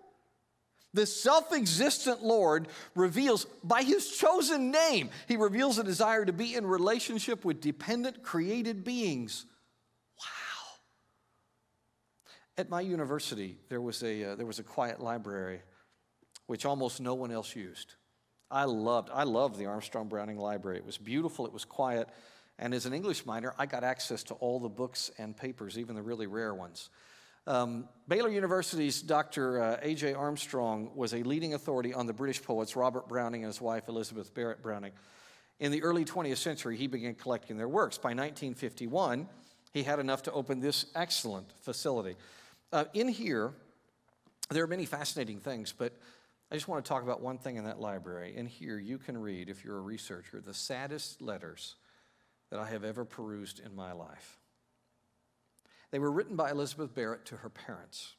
The 0.94 1.06
self 1.06 1.52
existent 1.52 2.22
Lord 2.22 2.68
reveals 2.94 3.46
by 3.62 3.82
his 3.82 4.16
chosen 4.16 4.70
name, 4.70 5.10
he 5.28 5.36
reveals 5.36 5.78
a 5.78 5.84
desire 5.84 6.24
to 6.24 6.32
be 6.32 6.54
in 6.54 6.66
relationship 6.66 7.44
with 7.44 7.60
dependent 7.60 8.22
created 8.22 8.84
beings. 8.84 9.44
Wow. 10.18 10.76
At 12.56 12.70
my 12.70 12.80
university, 12.80 13.58
there 13.68 13.80
was 13.80 14.02
a, 14.02 14.24
uh, 14.24 14.34
there 14.36 14.46
was 14.46 14.60
a 14.60 14.64
quiet 14.64 15.00
library 15.00 15.60
which 16.46 16.64
almost 16.64 17.00
no 17.00 17.14
one 17.14 17.32
else 17.32 17.56
used. 17.56 17.94
I 18.54 18.64
loved, 18.66 19.10
I 19.12 19.24
loved 19.24 19.58
the 19.58 19.66
Armstrong 19.66 20.06
Browning 20.06 20.38
Library. 20.38 20.78
It 20.78 20.86
was 20.86 20.96
beautiful, 20.96 21.44
it 21.44 21.52
was 21.52 21.64
quiet. 21.64 22.08
And 22.56 22.72
as 22.72 22.86
an 22.86 22.94
English 22.94 23.26
minor, 23.26 23.52
I 23.58 23.66
got 23.66 23.82
access 23.82 24.22
to 24.24 24.34
all 24.34 24.60
the 24.60 24.68
books 24.68 25.10
and 25.18 25.36
papers, 25.36 25.76
even 25.76 25.96
the 25.96 26.02
really 26.02 26.28
rare 26.28 26.54
ones. 26.54 26.88
Um, 27.48 27.88
Baylor 28.06 28.30
University's 28.30 29.02
Dr. 29.02 29.60
Uh, 29.60 29.76
A.J. 29.82 30.14
Armstrong 30.14 30.92
was 30.94 31.14
a 31.14 31.22
leading 31.24 31.54
authority 31.54 31.92
on 31.92 32.06
the 32.06 32.12
British 32.12 32.40
poets 32.40 32.76
Robert 32.76 33.08
Browning 33.08 33.42
and 33.42 33.52
his 33.52 33.60
wife 33.60 33.88
Elizabeth 33.88 34.32
Barrett 34.32 34.62
Browning. 34.62 34.92
In 35.58 35.72
the 35.72 35.82
early 35.82 36.04
20th 36.04 36.36
century, 36.36 36.76
he 36.76 36.86
began 36.86 37.16
collecting 37.16 37.56
their 37.56 37.68
works. 37.68 37.98
By 37.98 38.10
1951, 38.10 39.28
he 39.72 39.82
had 39.82 39.98
enough 39.98 40.22
to 40.22 40.32
open 40.32 40.60
this 40.60 40.86
excellent 40.94 41.52
facility. 41.60 42.14
Uh, 42.72 42.84
in 42.94 43.08
here, 43.08 43.52
there 44.50 44.62
are 44.62 44.68
many 44.68 44.86
fascinating 44.86 45.40
things, 45.40 45.74
but 45.76 45.92
I 46.54 46.56
just 46.56 46.68
want 46.68 46.84
to 46.84 46.88
talk 46.88 47.02
about 47.02 47.20
one 47.20 47.38
thing 47.38 47.56
in 47.56 47.64
that 47.64 47.80
library. 47.80 48.36
In 48.36 48.46
here, 48.46 48.78
you 48.78 48.96
can 48.96 49.18
read, 49.18 49.48
if 49.48 49.64
you're 49.64 49.78
a 49.78 49.80
researcher, 49.80 50.40
the 50.40 50.54
saddest 50.54 51.20
letters 51.20 51.74
that 52.50 52.60
I 52.60 52.66
have 52.66 52.84
ever 52.84 53.04
perused 53.04 53.58
in 53.58 53.74
my 53.74 53.90
life. 53.90 54.38
They 55.90 55.98
were 55.98 56.12
written 56.12 56.36
by 56.36 56.52
Elizabeth 56.52 56.94
Barrett 56.94 57.24
to 57.24 57.38
her 57.38 57.48
parents. 57.48 58.14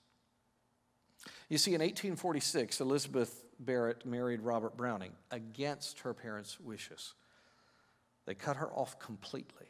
You 1.48 1.58
see, 1.58 1.76
in 1.76 1.80
1846, 1.80 2.82
Elizabeth 2.82 3.46
Barrett 3.58 4.06
married 4.06 4.42
Robert 4.42 4.76
Browning 4.76 5.14
against 5.32 6.02
her 6.02 6.14
parents' 6.14 6.60
wishes. 6.60 7.14
They 8.26 8.36
cut 8.36 8.58
her 8.58 8.70
off 8.74 9.00
completely, 9.00 9.68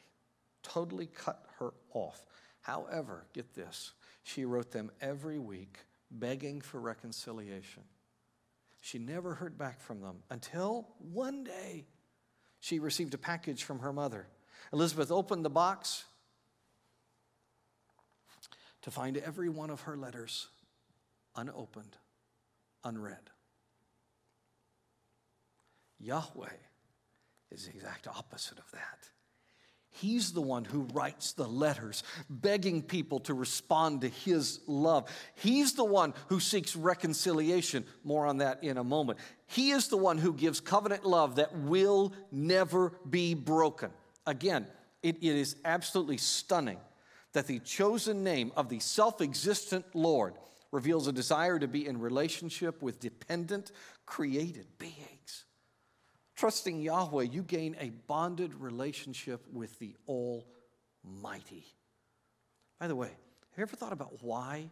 totally 0.64 1.06
cut 1.06 1.46
her 1.60 1.76
off. 1.94 2.26
However, 2.62 3.28
get 3.32 3.54
this, 3.54 3.94
she 4.24 4.44
wrote 4.44 4.72
them 4.72 4.90
every 5.02 5.38
week 5.38 5.78
begging 6.10 6.62
for 6.62 6.80
reconciliation. 6.80 7.84
She 8.86 9.00
never 9.00 9.34
heard 9.34 9.58
back 9.58 9.82
from 9.82 10.00
them 10.00 10.18
until 10.30 10.88
one 11.00 11.44
day 11.44 11.88
she 12.60 12.78
received 12.78 13.16
a 13.16 13.18
package 13.18 13.64
from 13.64 13.80
her 13.80 13.92
mother. 13.92 14.28
Elizabeth 14.72 15.10
opened 15.10 15.44
the 15.44 15.50
box 15.50 16.06
to 18.84 18.92
find 18.92 19.18
every 19.18 19.50
one 19.50 19.72
of 19.72 19.82
her 19.82 19.98
letters 19.98 20.50
unopened, 21.36 21.98
unread. 22.84 23.32
Yahweh 26.00 26.46
is 27.50 27.66
the 27.66 27.72
exact 27.72 28.08
opposite 28.08 28.60
of 28.60 28.70
that. 28.70 29.10
He's 30.02 30.34
the 30.34 30.42
one 30.42 30.66
who 30.66 30.82
writes 30.94 31.34
the 31.34 31.48
letters, 31.48 32.04
begging 32.30 32.82
people 32.82 33.20
to 33.22 33.34
respond 33.34 34.02
to 34.02 34.10
his 34.10 34.60
love. 34.68 35.10
He's 35.36 35.74
the 35.74 35.86
one 35.86 36.14
who 36.28 36.40
seeks 36.40 36.76
reconciliation. 36.76 37.86
More 38.04 38.26
on 38.26 38.38
that 38.38 38.64
in 38.64 38.78
a 38.78 38.84
moment. 38.84 39.20
He 39.48 39.72
is 39.72 39.88
the 39.88 39.98
one 39.98 40.18
who 40.18 40.34
gives 40.34 40.60
covenant 40.60 41.06
love 41.06 41.38
that 41.38 41.58
will 41.58 42.14
never 42.32 42.94
be 43.10 43.36
broken. 43.36 43.92
Again, 44.28 44.68
it, 45.02 45.18
it 45.18 45.36
is 45.36 45.56
absolutely 45.64 46.18
stunning 46.18 46.80
that 47.32 47.48
the 47.48 47.60
chosen 47.60 48.24
name 48.24 48.52
of 48.58 48.68
the 48.68 48.80
self 48.80 49.22
existent 49.22 49.86
Lord 49.94 50.34
reveals 50.72 51.08
a 51.08 51.14
desire 51.14 51.58
to 51.58 51.68
be 51.68 51.88
in 51.88 52.00
relationship 52.00 52.82
with 52.82 53.00
dependent, 53.00 53.72
created 54.06 54.68
beings. 54.78 55.15
Trusting 56.36 56.82
Yahweh, 56.82 57.24
you 57.24 57.44
gain 57.44 57.76
a 57.80 57.92
bonded 58.08 58.54
relationship 58.56 59.42
with 59.52 59.78
the 59.80 59.96
Almighty. 60.08 61.66
By 62.80 62.88
the 62.88 62.96
way, 62.96 63.08
have 63.08 63.58
you 63.58 63.62
ever 63.64 63.76
thought 63.76 63.94
about 63.94 64.22
why? 64.22 64.70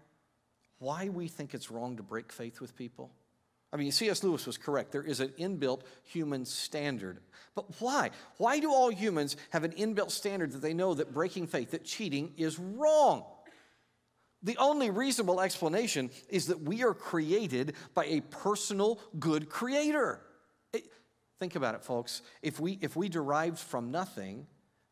Why 0.79 1.07
we 1.07 1.29
think 1.29 1.53
it's 1.53 1.71
wrong 1.71 1.97
to 1.97 2.03
break 2.03 2.31
faith 2.31 2.59
with 2.59 2.75
people? 2.75 3.11
I 3.71 3.77
mean, 3.77 3.91
C.S. 3.91 4.23
Lewis 4.23 4.45
was 4.45 4.57
correct. 4.57 4.91
There 4.91 5.03
is 5.03 5.19
an 5.19 5.29
inbuilt 5.39 5.81
human 6.03 6.45
standard. 6.45 7.19
But 7.55 7.65
why? 7.79 8.11
Why 8.37 8.59
do 8.59 8.71
all 8.71 8.91
humans 8.91 9.35
have 9.51 9.63
an 9.63 9.71
inbuilt 9.71 10.11
standard 10.11 10.51
that 10.51 10.61
they 10.61 10.73
know 10.73 10.93
that 10.93 11.13
breaking 11.13 11.47
faith, 11.47 11.71
that 11.71 11.85
cheating 11.85 12.33
is 12.37 12.59
wrong? 12.59 13.23
The 14.43 14.57
only 14.57 14.89
reasonable 14.89 15.39
explanation 15.39 16.11
is 16.29 16.47
that 16.47 16.61
we 16.61 16.83
are 16.83 16.93
created 16.93 17.73
by 17.93 18.05
a 18.05 18.21
personal 18.21 18.99
good 19.17 19.49
creator. 19.49 20.19
It, 20.73 20.83
think 21.43 21.57
about 21.57 21.75
it, 21.75 21.83
folks. 21.83 22.21
If 22.41 22.57
we, 22.57 22.79
if 22.79 22.95
we 22.95 23.09
derived 23.09 23.59
from 23.59 23.91
nothing, 23.91 24.47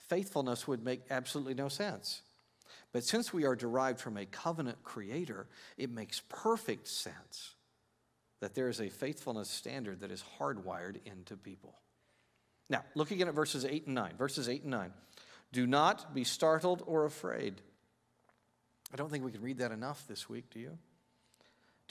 faithfulness 0.10 0.68
would 0.68 0.84
make 0.84 1.00
absolutely 1.10 1.54
no 1.54 1.70
sense. 1.70 2.24
But 2.92 3.06
since 3.06 3.34
we 3.34 3.46
are 3.46 3.56
derived 3.56 4.02
from 4.02 4.18
a 4.18 4.26
covenant 4.26 4.84
creator, 4.84 5.48
it 5.78 5.90
makes 5.90 6.22
perfect 6.28 6.90
sense 6.90 7.56
that 8.42 8.54
there 8.54 8.68
is 8.68 8.82
a 8.82 8.90
faithfulness 8.90 9.50
standard 9.50 10.02
that 10.02 10.12
is 10.12 10.26
hardwired 10.38 10.98
into 11.06 11.38
people. 11.38 11.76
Now, 12.70 12.84
look 12.96 13.12
again 13.12 13.30
at 13.30 13.34
verses 13.34 13.64
8 13.64 13.86
and 13.86 13.96
9. 13.96 14.16
Verses 14.18 14.50
8 14.50 14.64
and 14.64 14.72
9. 14.72 14.92
Do 15.54 15.66
not 15.66 16.14
be 16.14 16.26
startled 16.26 16.84
or 16.86 17.06
afraid. 17.06 17.62
I 18.92 18.98
don't 18.98 19.10
think 19.10 19.24
we 19.24 19.32
can 19.32 19.42
read 19.42 19.60
that 19.60 19.72
enough 19.72 20.06
this 20.06 20.28
week, 20.28 20.50
do 20.52 20.60
you? 20.60 20.78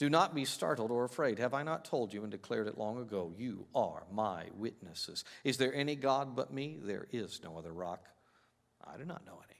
Do 0.01 0.09
not 0.09 0.33
be 0.33 0.45
startled 0.45 0.89
or 0.89 1.03
afraid. 1.03 1.37
Have 1.37 1.53
I 1.53 1.61
not 1.61 1.85
told 1.85 2.11
you 2.11 2.23
and 2.23 2.31
declared 2.31 2.65
it 2.65 2.75
long 2.75 2.99
ago? 2.99 3.31
You 3.37 3.67
are 3.75 4.01
my 4.11 4.45
witnesses. 4.57 5.23
Is 5.43 5.57
there 5.57 5.75
any 5.75 5.95
God 5.95 6.35
but 6.35 6.51
me? 6.51 6.79
There 6.81 7.05
is 7.11 7.39
no 7.43 7.55
other 7.55 7.71
rock. 7.71 8.03
I 8.83 8.97
do 8.97 9.05
not 9.05 9.23
know 9.27 9.39
any. 9.47 9.59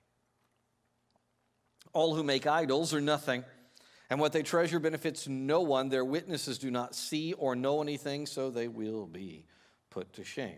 All 1.94 2.16
who 2.16 2.24
make 2.24 2.48
idols 2.48 2.92
are 2.92 3.02
nothing, 3.02 3.44
and 4.10 4.20
what 4.20 4.34
they 4.34 4.42
treasure 4.42 4.80
benefits 4.80 5.28
no 5.28 5.62
one. 5.62 5.90
Their 5.90 6.04
witnesses 6.04 6.58
do 6.58 6.72
not 6.72 6.96
see 6.96 7.34
or 7.34 7.56
know 7.56 7.80
anything, 7.80 8.26
so 8.26 8.50
they 8.50 8.68
will 8.68 9.06
be 9.06 9.46
put 9.92 10.12
to 10.14 10.24
shame. 10.24 10.58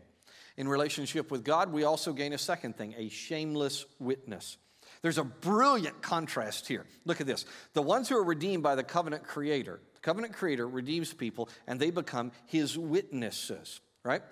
In 0.56 0.70
relationship 0.70 1.30
with 1.30 1.44
God, 1.44 1.74
we 1.74 1.84
also 1.84 2.14
gain 2.14 2.32
a 2.32 2.38
second 2.38 2.78
thing 2.78 2.96
a 2.98 3.10
shameless 3.10 3.86
witness. 4.00 4.56
There's 5.04 5.18
a 5.18 5.24
brilliant 5.24 6.02
contrast 6.02 6.68
here. 6.68 6.86
Look 7.06 7.20
at 7.20 7.28
this. 7.28 7.46
The 7.74 7.82
ones 7.82 8.08
who 8.08 8.18
are 8.18 8.24
redeemed 8.24 8.64
by 8.64 8.76
the 8.76 8.84
covenant 8.84 9.26
creator, 9.26 9.82
the 9.94 10.00
covenant 10.00 10.34
creator 10.34 10.68
redeems 10.68 11.14
people 11.14 11.50
and 11.68 11.78
they 11.80 11.92
become 11.92 12.32
his 12.46 12.78
witnesses, 12.78 13.82
right? 14.04 14.24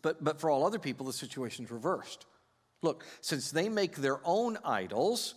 But, 0.00 0.24
but 0.24 0.40
for 0.40 0.50
all 0.50 0.66
other 0.66 0.78
people, 0.78 1.04
the 1.06 1.12
situation's 1.12 1.70
reversed. 1.70 2.24
Look, 2.80 3.04
since 3.20 3.50
they 3.50 3.68
make 3.68 3.96
their 3.96 4.18
own 4.24 4.58
idols, 4.64 5.34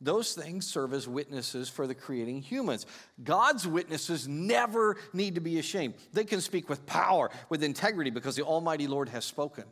those 0.00 0.34
things 0.34 0.66
serve 0.66 0.94
as 0.94 1.08
witnesses 1.08 1.68
for 1.68 1.88
the 1.88 1.94
creating 1.94 2.42
humans. 2.42 2.86
God's 3.24 3.66
witnesses 3.66 4.28
never 4.28 4.98
need 5.12 5.34
to 5.34 5.40
be 5.40 5.58
ashamed. 5.58 5.94
They 6.12 6.24
can 6.24 6.40
speak 6.40 6.68
with 6.68 6.86
power, 6.86 7.30
with 7.48 7.64
integrity, 7.64 8.10
because 8.10 8.36
the 8.36 8.44
Almighty 8.44 8.86
Lord 8.86 9.08
has 9.08 9.24
spoken 9.24 9.64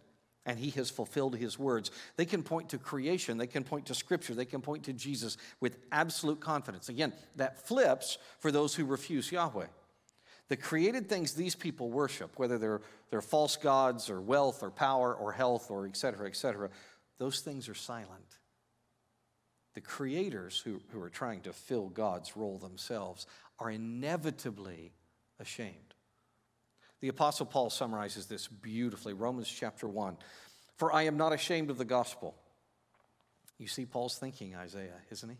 and 0.46 0.58
he 0.58 0.70
has 0.70 0.90
fulfilled 0.90 1.36
his 1.36 1.58
words. 1.58 1.90
They 2.16 2.26
can 2.26 2.42
point 2.42 2.70
to 2.70 2.78
creation, 2.78 3.38
they 3.38 3.46
can 3.46 3.64
point 3.64 3.86
to 3.86 3.94
scripture, 3.94 4.34
they 4.34 4.44
can 4.44 4.60
point 4.60 4.84
to 4.84 4.92
Jesus 4.92 5.36
with 5.60 5.78
absolute 5.90 6.40
confidence. 6.40 6.88
Again, 6.88 7.12
that 7.36 7.66
flips 7.66 8.18
for 8.40 8.52
those 8.52 8.74
who 8.74 8.84
refuse 8.84 9.32
Yahweh. 9.32 9.66
The 10.48 10.56
created 10.56 11.08
things 11.08 11.32
these 11.32 11.54
people 11.54 11.90
worship, 11.90 12.38
whether 12.38 12.58
they're, 12.58 12.82
they're 13.10 13.22
false 13.22 13.56
gods 13.56 14.10
or 14.10 14.20
wealth 14.20 14.62
or 14.62 14.70
power 14.70 15.14
or 15.14 15.32
health 15.32 15.70
or 15.70 15.86
et 15.86 15.96
cetera, 15.96 16.26
et 16.28 16.36
cetera, 16.36 16.68
those 17.18 17.40
things 17.40 17.68
are 17.68 17.74
silent. 17.74 18.38
The 19.74 19.80
creators 19.80 20.60
who, 20.60 20.80
who 20.90 21.00
are 21.00 21.08
trying 21.10 21.40
to 21.42 21.52
fill 21.52 21.88
God's 21.88 22.36
role 22.36 22.58
themselves 22.58 23.26
are 23.58 23.70
inevitably 23.70 24.92
ashamed. 25.40 25.94
The 27.00 27.08
Apostle 27.08 27.46
Paul 27.46 27.70
summarizes 27.70 28.26
this 28.26 28.48
beautifully. 28.48 29.12
Romans 29.12 29.48
chapter 29.48 29.86
1. 29.86 30.16
For 30.76 30.92
I 30.92 31.02
am 31.02 31.16
not 31.16 31.32
ashamed 31.32 31.70
of 31.70 31.78
the 31.78 31.84
gospel. 31.84 32.34
You 33.58 33.68
see 33.68 33.86
Paul's 33.86 34.18
thinking, 34.18 34.56
Isaiah, 34.56 35.00
isn't 35.10 35.28
he? 35.28 35.36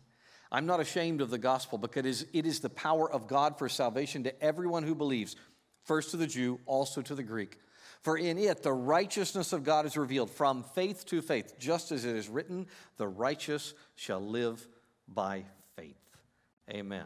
I'm 0.51 0.65
not 0.65 0.79
ashamed 0.79 1.21
of 1.21 1.29
the 1.29 1.37
gospel 1.37 1.77
because 1.77 2.25
it 2.31 2.45
is 2.45 2.59
the 2.59 2.69
power 2.69 3.11
of 3.11 3.27
God 3.27 3.57
for 3.57 3.67
salvation 3.67 4.23
to 4.23 4.43
everyone 4.43 4.83
who 4.83 4.95
believes, 4.95 5.35
first 5.83 6.11
to 6.11 6.17
the 6.17 6.27
Jew, 6.27 6.59
also 6.65 7.01
to 7.01 7.15
the 7.15 7.23
Greek. 7.23 7.59
For 8.01 8.17
in 8.17 8.37
it 8.37 8.61
the 8.61 8.71
righteousness 8.71 9.51
of 9.51 9.63
God 9.63 9.85
is 9.85 9.97
revealed 9.97 10.29
from 10.29 10.63
faith 10.63 11.05
to 11.07 11.21
faith, 11.21 11.55
just 11.59 11.91
as 11.91 12.05
it 12.05 12.15
is 12.15 12.29
written, 12.29 12.67
the 12.97 13.07
righteous 13.07 13.73
shall 13.95 14.21
live 14.21 14.65
by 15.07 15.45
faith. 15.75 15.97
Amen. 16.69 17.05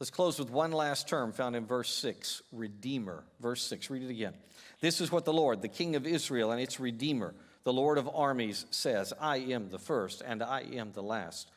Let's 0.00 0.10
close 0.10 0.38
with 0.38 0.50
one 0.50 0.70
last 0.70 1.08
term 1.08 1.32
found 1.32 1.56
in 1.56 1.66
verse 1.66 1.90
6 1.90 2.42
Redeemer. 2.52 3.24
Verse 3.40 3.62
6, 3.64 3.90
read 3.90 4.02
it 4.04 4.10
again. 4.10 4.34
This 4.80 5.00
is 5.00 5.10
what 5.10 5.24
the 5.24 5.32
Lord, 5.32 5.60
the 5.60 5.68
King 5.68 5.96
of 5.96 6.06
Israel 6.06 6.52
and 6.52 6.60
its 6.60 6.78
Redeemer, 6.78 7.34
the 7.64 7.72
Lord 7.72 7.98
of 7.98 8.08
armies, 8.14 8.64
says 8.70 9.12
I 9.20 9.38
am 9.38 9.70
the 9.70 9.78
first 9.78 10.22
and 10.24 10.42
I 10.42 10.60
am 10.60 10.92
the 10.92 11.02
last. 11.02 11.50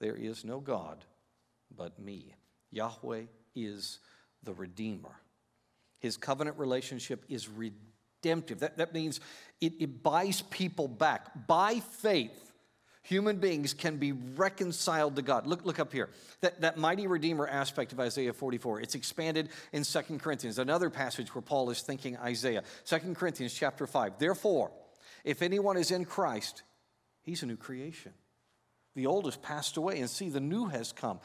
There 0.00 0.14
is 0.14 0.44
no 0.44 0.60
God 0.60 1.04
but 1.74 1.98
me. 1.98 2.34
Yahweh 2.70 3.22
is 3.56 4.00
the 4.42 4.52
Redeemer. 4.52 5.16
His 5.98 6.18
covenant 6.18 6.58
relationship 6.58 7.24
is 7.28 7.48
redemptive. 7.48 8.60
That, 8.60 8.76
that 8.76 8.92
means 8.92 9.20
it, 9.62 9.72
it 9.80 10.02
buys 10.02 10.42
people 10.42 10.88
back 10.88 11.46
by 11.46 11.80
faith 11.80 12.47
Human 13.08 13.38
beings 13.38 13.72
can 13.72 13.96
be 13.96 14.12
reconciled 14.12 15.16
to 15.16 15.22
God. 15.22 15.46
Look, 15.46 15.64
look 15.64 15.78
up 15.78 15.94
here. 15.94 16.10
That, 16.42 16.60
that 16.60 16.76
mighty 16.76 17.06
Redeemer 17.06 17.46
aspect 17.46 17.94
of 17.94 18.00
Isaiah 18.00 18.34
44, 18.34 18.82
it's 18.82 18.94
expanded 18.94 19.48
in 19.72 19.82
Second 19.82 20.20
Corinthians, 20.20 20.58
another 20.58 20.90
passage 20.90 21.34
where 21.34 21.40
Paul 21.40 21.70
is 21.70 21.80
thinking 21.80 22.18
Isaiah. 22.18 22.64
Second 22.84 23.16
Corinthians 23.16 23.54
chapter 23.54 23.86
5. 23.86 24.18
Therefore, 24.18 24.72
if 25.24 25.40
anyone 25.40 25.78
is 25.78 25.90
in 25.90 26.04
Christ, 26.04 26.64
he's 27.22 27.42
a 27.42 27.46
new 27.46 27.56
creation. 27.56 28.12
The 28.94 29.06
old 29.06 29.24
has 29.24 29.38
passed 29.38 29.78
away, 29.78 30.00
and 30.00 30.10
see, 30.10 30.28
the 30.28 30.38
new 30.38 30.66
has 30.66 30.92
come. 30.92 31.18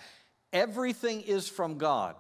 Everything 0.53 1.19
is 1.19 1.49
from 1.49 1.77
God. 1.77 2.15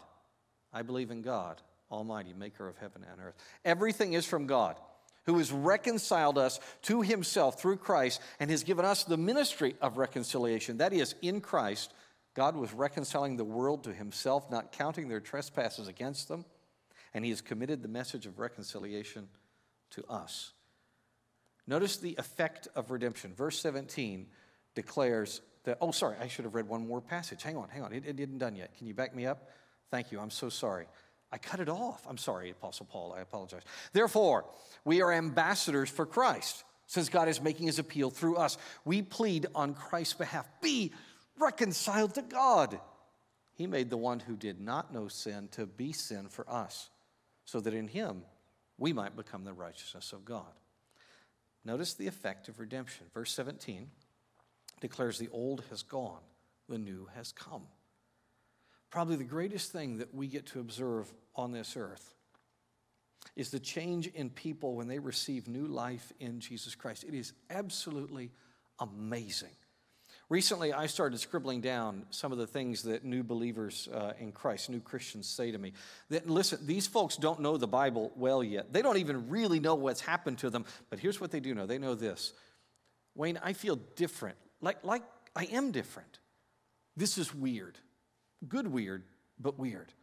I 0.73 0.81
believe 0.81 1.09
in 1.09 1.21
God, 1.21 1.61
Almighty, 1.89 2.33
maker 2.33 2.67
of 2.67 2.75
heaven 2.79 3.05
and 3.09 3.21
earth. 3.21 3.35
Everything 3.63 4.11
is 4.11 4.25
from 4.25 4.45
God 4.45 4.75
who 5.25 5.37
has 5.37 5.51
reconciled 5.51 6.37
us 6.37 6.59
to 6.83 7.01
himself 7.01 7.59
through 7.59 7.77
Christ 7.77 8.21
and 8.39 8.49
has 8.49 8.63
given 8.63 8.85
us 8.85 9.03
the 9.03 9.17
ministry 9.17 9.75
of 9.81 9.97
reconciliation. 9.97 10.77
That 10.77 10.93
is, 10.93 11.15
in 11.21 11.41
Christ, 11.41 11.93
God 12.33 12.55
was 12.55 12.73
reconciling 12.73 13.37
the 13.37 13.43
world 13.43 13.83
to 13.83 13.93
himself, 13.93 14.49
not 14.49 14.71
counting 14.71 15.07
their 15.07 15.19
trespasses 15.19 15.87
against 15.87 16.27
them, 16.27 16.45
and 17.13 17.23
he 17.23 17.31
has 17.31 17.41
committed 17.41 17.81
the 17.81 17.87
message 17.87 18.25
of 18.25 18.39
reconciliation 18.39 19.27
to 19.91 20.03
us. 20.09 20.53
Notice 21.67 21.97
the 21.97 22.15
effect 22.17 22.67
of 22.75 22.91
redemption. 22.91 23.33
Verse 23.33 23.59
17 23.59 24.27
declares 24.75 25.41
that, 25.63 25.77
oh, 25.79 25.91
sorry, 25.91 26.17
I 26.19 26.27
should 26.27 26.45
have 26.45 26.55
read 26.55 26.67
one 26.67 26.87
more 26.87 26.99
passage. 26.99 27.43
Hang 27.43 27.55
on, 27.55 27.69
hang 27.69 27.83
on, 27.83 27.93
it, 27.93 28.05
it 28.05 28.19
isn't 28.19 28.39
done 28.39 28.55
yet. 28.55 28.75
Can 28.77 28.87
you 28.87 28.93
back 28.93 29.15
me 29.15 29.25
up? 29.25 29.49
Thank 29.91 30.11
you, 30.11 30.19
I'm 30.19 30.31
so 30.31 30.49
sorry. 30.49 30.87
I 31.33 31.39
cut 31.39 31.59
it 31.59 31.67
off. 31.67 32.05
I'm 32.07 32.19
sorry, 32.19 32.51
Apostle 32.51 32.85
Paul, 32.85 33.15
I 33.17 33.21
apologize. 33.21 33.63
Therefore, 33.91 34.45
we 34.85 35.01
are 35.01 35.11
ambassadors 35.11 35.89
for 35.89 36.05
Christ, 36.05 36.63
since 36.85 37.09
God 37.09 37.27
is 37.27 37.41
making 37.41 37.65
his 37.65 37.79
appeal 37.79 38.11
through 38.11 38.35
us. 38.35 38.59
We 38.85 39.01
plead 39.01 39.47
on 39.55 39.73
Christ's 39.73 40.13
behalf 40.13 40.47
be 40.61 40.93
reconciled 41.39 42.13
to 42.15 42.21
God. 42.21 42.79
He 43.55 43.65
made 43.65 43.89
the 43.89 43.97
one 43.97 44.19
who 44.19 44.35
did 44.35 44.61
not 44.61 44.93
know 44.93 45.07
sin 45.07 45.47
to 45.53 45.65
be 45.65 45.91
sin 45.91 46.27
for 46.27 46.47
us, 46.47 46.91
so 47.45 47.59
that 47.61 47.73
in 47.73 47.87
him 47.87 48.21
we 48.77 48.93
might 48.93 49.15
become 49.15 49.43
the 49.43 49.53
righteousness 49.53 50.13
of 50.13 50.25
God. 50.25 50.53
Notice 51.65 51.95
the 51.95 52.07
effect 52.07 52.47
of 52.47 52.59
redemption. 52.59 53.07
Verse 53.11 53.33
17 53.33 53.89
declares 54.81 55.17
the 55.17 55.29
old 55.31 55.63
has 55.71 55.81
gone, 55.81 56.21
the 56.69 56.77
new 56.77 57.07
has 57.15 57.31
come 57.31 57.63
probably 58.93 59.15
the 59.15 59.23
greatest 59.23 59.71
thing 59.71 59.97
that 59.97 60.13
we 60.13 60.27
get 60.27 60.45
to 60.45 60.59
observe 60.59 61.11
on 61.35 61.51
this 61.51 61.75
earth 61.75 62.13
is 63.35 63.49
the 63.49 63.59
change 63.59 64.05
in 64.05 64.29
people 64.29 64.75
when 64.75 64.87
they 64.87 64.99
receive 64.99 65.47
new 65.47 65.65
life 65.65 66.13
in 66.19 66.39
Jesus 66.39 66.75
Christ. 66.75 67.03
It 67.03 67.15
is 67.15 67.33
absolutely 67.49 68.29
amazing. 68.79 69.49
Recently, 70.29 70.73
I 70.73 70.85
started 70.85 71.19
scribbling 71.19 71.59
down 71.59 72.05
some 72.11 72.31
of 72.31 72.37
the 72.37 72.45
things 72.45 72.83
that 72.83 73.03
new 73.03 73.23
believers 73.23 73.89
uh, 73.91 74.13
in 74.19 74.31
Christ, 74.31 74.69
new 74.69 74.79
Christians 74.79 75.27
say 75.27 75.49
to 75.49 75.57
me. 75.57 75.73
That, 76.11 76.29
listen, 76.29 76.59
these 76.67 76.85
folks 76.85 77.17
don't 77.17 77.39
know 77.39 77.57
the 77.57 77.67
Bible 77.67 78.11
well 78.15 78.43
yet. 78.43 78.73
They 78.73 78.83
don't 78.83 78.97
even 78.97 79.27
really 79.27 79.59
know 79.59 79.73
what's 79.73 80.01
happened 80.01 80.37
to 80.39 80.51
them. 80.51 80.65
But 80.91 80.99
here's 80.99 81.19
what 81.19 81.31
they 81.31 81.39
do 81.39 81.55
know 81.55 81.65
they 81.65 81.79
know 81.79 81.95
this 81.95 82.31
Wayne, 83.15 83.39
I 83.43 83.53
feel 83.53 83.77
different. 83.95 84.37
Like, 84.61 84.83
like 84.83 85.01
I 85.35 85.45
am 85.45 85.71
different. 85.71 86.19
This 86.95 87.17
is 87.17 87.33
weird. 87.33 87.79
Good 88.47 88.67
weird, 88.67 89.03
but 89.39 89.57
weird. 89.57 89.93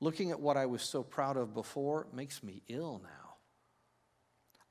Looking 0.00 0.30
at 0.30 0.40
what 0.40 0.56
I 0.56 0.66
was 0.66 0.82
so 0.82 1.02
proud 1.02 1.36
of 1.36 1.54
before 1.54 2.06
makes 2.12 2.42
me 2.42 2.62
ill 2.68 3.00
now. 3.02 3.34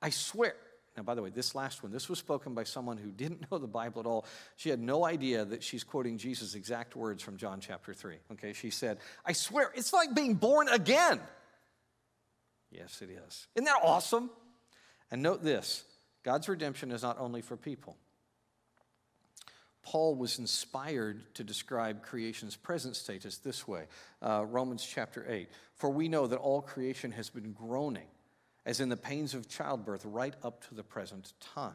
I 0.02 0.10
swear. 0.10 0.56
Now, 0.96 1.04
by 1.04 1.14
the 1.14 1.22
way, 1.22 1.30
this 1.30 1.54
last 1.54 1.84
one, 1.84 1.92
this 1.92 2.10
was 2.10 2.18
spoken 2.18 2.56
by 2.56 2.64
someone 2.64 2.98
who 2.98 3.12
didn't 3.12 3.46
know 3.52 3.58
the 3.58 3.68
Bible 3.68 4.00
at 4.00 4.08
all. 4.08 4.26
She 4.56 4.70
had 4.70 4.80
no 4.80 5.06
idea 5.06 5.46
that 5.46 5.64
she's 5.64 5.84
quoting 5.84 6.18
Jesus' 6.18 6.56
exact 6.56 6.96
words 6.96 7.22
from 7.22 7.38
John 7.38 7.60
chapter 7.60 7.94
3. 7.94 8.16
Okay, 8.34 8.54
she 8.54 8.72
said, 8.72 8.98
I 9.26 9.34
swear, 9.34 9.72
it's 9.76 9.94
like 9.94 10.16
being 10.16 10.36
born 10.36 10.68
again. 10.70 11.20
Yes, 12.72 13.02
it 13.02 13.10
is. 13.10 13.48
Isn't 13.56 13.66
that 13.66 13.80
awesome? 13.84 14.30
And 15.12 15.22
note 15.22 15.44
this 15.44 15.84
God's 16.24 16.50
redemption 16.50 16.92
is 16.92 17.04
not 17.04 17.20
only 17.20 17.42
for 17.42 17.56
people, 17.56 17.98
Paul 19.90 20.16
was 20.16 20.38
inspired 20.38 21.34
to 21.36 21.46
describe 21.46 22.04
creation's 22.04 22.58
present 22.58 22.98
status 22.98 23.38
this 23.38 23.66
way 23.66 23.86
uh, 24.22 24.44
Romans 24.46 24.86
chapter 24.86 25.26
8. 25.26 25.48
For 25.76 25.90
we 25.90 26.10
know 26.10 26.28
that 26.28 26.40
all 26.40 26.62
creation 26.62 27.14
has 27.14 27.30
been 27.30 27.54
groaning, 27.54 28.10
as 28.66 28.82
in 28.82 28.90
the 28.90 28.98
pains 28.98 29.34
of 29.34 29.48
childbirth, 29.48 30.04
right 30.04 30.36
up 30.44 30.68
to 30.68 30.76
the 30.76 30.84
present 30.84 31.32
time. 31.40 31.72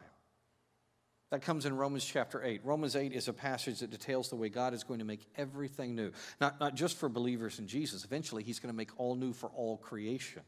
That 1.31 1.41
comes 1.41 1.65
in 1.65 1.75
Romans 1.75 2.05
chapter 2.05 2.43
8. 2.43 2.61
Romans 2.63 2.95
8 2.95 3.13
is 3.13 3.29
a 3.29 3.33
passage 3.33 3.79
that 3.79 3.89
details 3.89 4.29
the 4.29 4.35
way 4.35 4.47
God 4.47 4.75
is 4.75 4.83
going 4.83 4.99
to 4.99 5.05
make 5.05 5.25
everything 5.35 5.95
new, 5.95 6.11
not, 6.39 6.59
not 6.59 6.75
just 6.75 6.97
for 6.97 7.09
believers 7.09 7.57
in 7.57 7.65
Jesus. 7.65 8.05
Eventually, 8.05 8.43
He's 8.43 8.59
going 8.59 8.71
to 8.71 8.77
make 8.77 8.91
all 8.99 9.15
new 9.15 9.33
for 9.33 9.49
all 9.49 9.77
creation. 9.77 10.43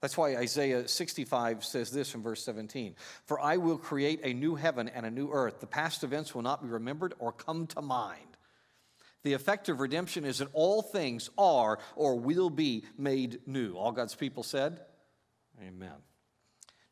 That's 0.00 0.16
why 0.16 0.36
Isaiah 0.36 0.86
65 0.86 1.64
says 1.64 1.90
this 1.90 2.14
in 2.14 2.22
verse 2.22 2.42
17 2.44 2.94
For 3.26 3.40
I 3.40 3.56
will 3.56 3.78
create 3.78 4.20
a 4.22 4.32
new 4.32 4.54
heaven 4.54 4.88
and 4.88 5.04
a 5.04 5.10
new 5.10 5.30
earth. 5.30 5.60
The 5.60 5.66
past 5.66 6.04
events 6.04 6.34
will 6.34 6.42
not 6.42 6.62
be 6.62 6.68
remembered 6.68 7.14
or 7.18 7.32
come 7.32 7.66
to 7.68 7.82
mind. 7.82 8.20
The 9.24 9.32
effect 9.32 9.68
of 9.68 9.80
redemption 9.80 10.24
is 10.24 10.38
that 10.38 10.48
all 10.52 10.82
things 10.82 11.30
are 11.36 11.80
or 11.96 12.14
will 12.14 12.50
be 12.50 12.84
made 12.96 13.40
new. 13.46 13.74
All 13.74 13.92
God's 13.92 14.14
people 14.14 14.42
said, 14.42 14.80
Amen. 15.60 15.90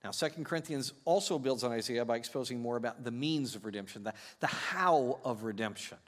Now, 0.03 0.11
2 0.11 0.45
Corinthians 0.45 0.92
also 1.05 1.38
builds 1.38 1.64
on 1.64 1.73
Isaiah 1.73 2.05
by 2.05 2.16
exposing 2.16 2.61
more 2.61 2.77
about 2.77 3.05
the 3.05 3.11
means 3.11 3.55
of 3.55 3.64
redemption, 3.64 4.05
the, 4.05 4.14
the 4.40 4.47
how 4.47 5.19
of 5.25 5.45
redemption. 5.45 5.99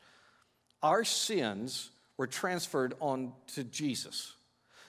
Our 0.82 1.04
sins 1.04 1.90
were 2.16 2.26
transferred 2.26 2.94
on 3.00 3.32
to 3.54 3.64
Jesus. 3.64 4.34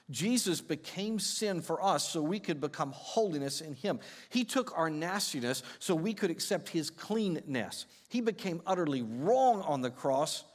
Jesus 0.10 0.60
became 0.60 1.20
sin 1.20 1.62
for 1.62 1.84
us 1.84 2.08
so 2.08 2.22
we 2.22 2.40
could 2.40 2.60
become 2.60 2.92
holiness 2.92 3.62
in 3.62 3.74
him. 3.74 4.00
He 4.30 4.44
took 4.44 4.76
our 4.78 4.90
nastiness 4.90 5.62
so 5.78 5.94
we 5.94 6.14
could 6.14 6.32
accept 6.32 6.70
his 6.70 6.90
cleanness. 6.90 7.86
He 8.08 8.22
became 8.22 8.62
utterly 8.66 9.04
wrong 9.04 9.62
on 9.62 9.82
the 9.82 9.92
cross 9.92 10.46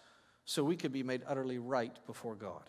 so 0.44 0.64
we 0.64 0.76
could 0.76 0.92
be 0.92 1.02
made 1.02 1.22
utterly 1.26 1.58
right 1.58 1.96
before 2.06 2.34
God. 2.34 2.68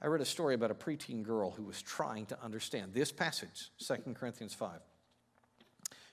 I 0.00 0.06
read 0.06 0.20
a 0.20 0.26
story 0.26 0.54
about 0.54 0.70
a 0.70 0.74
preteen 0.74 1.22
girl 1.22 1.50
who 1.50 1.62
was 1.62 1.80
trying 1.80 2.26
to 2.26 2.42
understand 2.42 2.92
this 2.92 3.12
passage, 3.12 3.70
2 3.78 4.14
Corinthians 4.14 4.54
5. 4.54 4.80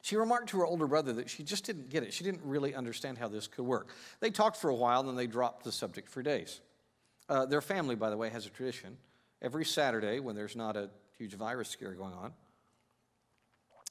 She 0.01 0.15
remarked 0.15 0.49
to 0.49 0.59
her 0.59 0.65
older 0.65 0.87
brother 0.87 1.13
that 1.13 1.29
she 1.29 1.43
just 1.43 1.65
didn't 1.65 1.89
get 1.89 2.03
it. 2.03 2.13
She 2.13 2.23
didn't 2.23 2.43
really 2.43 2.73
understand 2.73 3.17
how 3.17 3.27
this 3.27 3.47
could 3.47 3.65
work. 3.65 3.89
They 4.19 4.29
talked 4.29 4.57
for 4.57 4.69
a 4.69 4.75
while, 4.75 5.01
and 5.01 5.09
then 5.09 5.15
they 5.15 5.27
dropped 5.27 5.63
the 5.63 5.71
subject 5.71 6.09
for 6.09 6.21
days. 6.21 6.61
Uh, 7.29 7.45
their 7.45 7.61
family, 7.61 7.95
by 7.95 8.09
the 8.09 8.17
way, 8.17 8.29
has 8.29 8.45
a 8.47 8.49
tradition. 8.49 8.97
Every 9.41 9.63
Saturday, 9.63 10.19
when 10.19 10.35
there's 10.35 10.55
not 10.55 10.75
a 10.75 10.89
huge 11.17 11.35
virus 11.35 11.69
scare 11.69 11.93
going 11.93 12.13
on, 12.13 12.33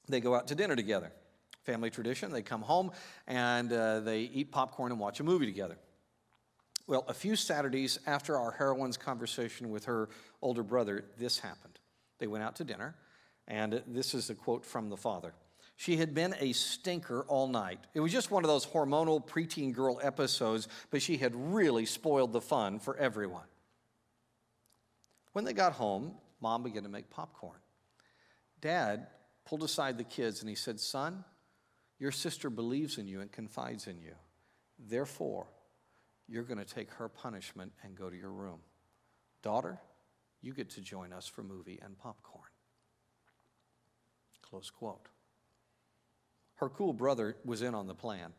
they 0.09 0.21
go 0.21 0.35
out 0.35 0.49
to 0.49 0.55
dinner 0.55 0.75
together. 0.75 1.13
Family 1.63 1.91
tradition. 1.91 2.33
They 2.33 2.43
come 2.43 2.63
home 2.63 2.91
and 3.27 3.73
uh, 3.73 4.01
they 4.01 4.21
eat 4.21 4.51
popcorn 4.51 4.91
and 4.91 5.01
watch 5.01 5.21
a 5.21 5.25
movie 5.25 5.47
together. 5.47 5.79
Well, 6.87 7.05
a 7.07 7.15
few 7.15 7.37
Saturdays 7.37 7.99
after 8.07 8.39
our 8.39 8.51
heroine's 8.53 8.97
conversation 8.97 9.71
with 9.71 9.85
her 9.85 10.09
older 10.41 10.63
brother, 10.63 11.05
this 11.19 11.39
happened. 11.39 11.79
They 12.19 12.27
went 12.27 12.43
out 12.43 12.57
to 12.57 12.65
dinner, 12.65 12.97
and 13.47 13.83
this 13.87 14.15
is 14.15 14.31
a 14.31 14.35
quote 14.35 14.65
from 14.65 14.89
the 14.89 14.97
father. 14.97 15.35
She 15.79 15.97
had 15.97 16.13
been 16.13 16.35
a 16.41 16.53
stinker 16.55 17.25
all 17.29 17.47
night. 17.47 17.79
It 17.95 18.01
was 18.01 18.11
just 18.11 18.33
one 18.33 18.43
of 18.43 18.49
those 18.49 18.67
hormonal 18.67 19.25
preteen 19.25 19.73
girl 19.73 20.01
episodes, 20.03 20.67
but 20.91 21.01
she 21.01 21.19
had 21.19 21.33
really 21.37 21.87
spoiled 21.87 22.33
the 22.33 22.41
fun 22.41 22.81
for 22.81 22.97
everyone. 22.97 23.47
When 25.35 25.45
they 25.45 25.53
got 25.53 25.75
home, 25.75 26.15
mom 26.41 26.65
began 26.65 26.83
to 26.83 26.89
make 26.89 27.11
popcorn. 27.11 27.61
Dad 28.61 29.07
pulled 29.45 29.63
aside 29.63 29.99
the 29.99 30.05
kids 30.05 30.41
and 30.41 30.49
he 30.49 30.57
said, 30.57 30.81
Son, 30.81 31.23
your 32.01 32.11
sister 32.11 32.51
believes 32.51 32.99
in 32.99 33.07
you 33.07 33.21
and 33.21 33.31
confides 33.31 33.87
in 33.87 34.01
you. 34.01 34.17
Therefore, 34.81 35.47
you're 36.27 36.43
going 36.43 36.59
to 36.59 36.65
take 36.65 36.91
her 36.95 37.09
punishment 37.09 37.71
and 37.85 37.95
go 37.95 38.11
to 38.11 38.17
your 38.17 38.33
room. 38.33 38.59
Daughter, 39.43 39.79
you 40.43 40.55
get 40.55 40.71
to 40.71 40.81
join 40.81 41.13
us 41.13 41.29
for 41.29 41.45
movie 41.45 41.79
and 41.81 41.97
popcorn. 41.97 42.51
Close 44.43 44.71
quote. 44.71 45.09
Her 46.59 46.69
cool 46.69 46.93
brother 46.93 47.37
was 47.45 47.63
in 47.63 47.75
on 47.75 47.87
the 47.87 47.95
plan, 47.95 48.33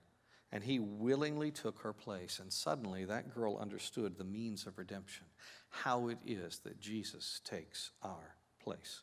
and 0.52 0.64
he 0.64 0.80
willingly 0.80 1.52
took 1.52 1.80
her 1.80 1.94
place. 1.94 2.40
And 2.40 2.52
suddenly, 2.52 3.06
that 3.06 3.34
girl 3.34 3.58
understood 3.58 4.18
the 4.18 4.26
means 4.26 4.68
of 4.68 4.78
redemption, 4.78 5.26
how 5.70 6.10
it 6.10 6.18
is 6.26 6.60
that 6.60 6.80
Jesus 6.80 7.42
takes 7.46 7.92
our 8.04 8.36
place. 8.62 9.02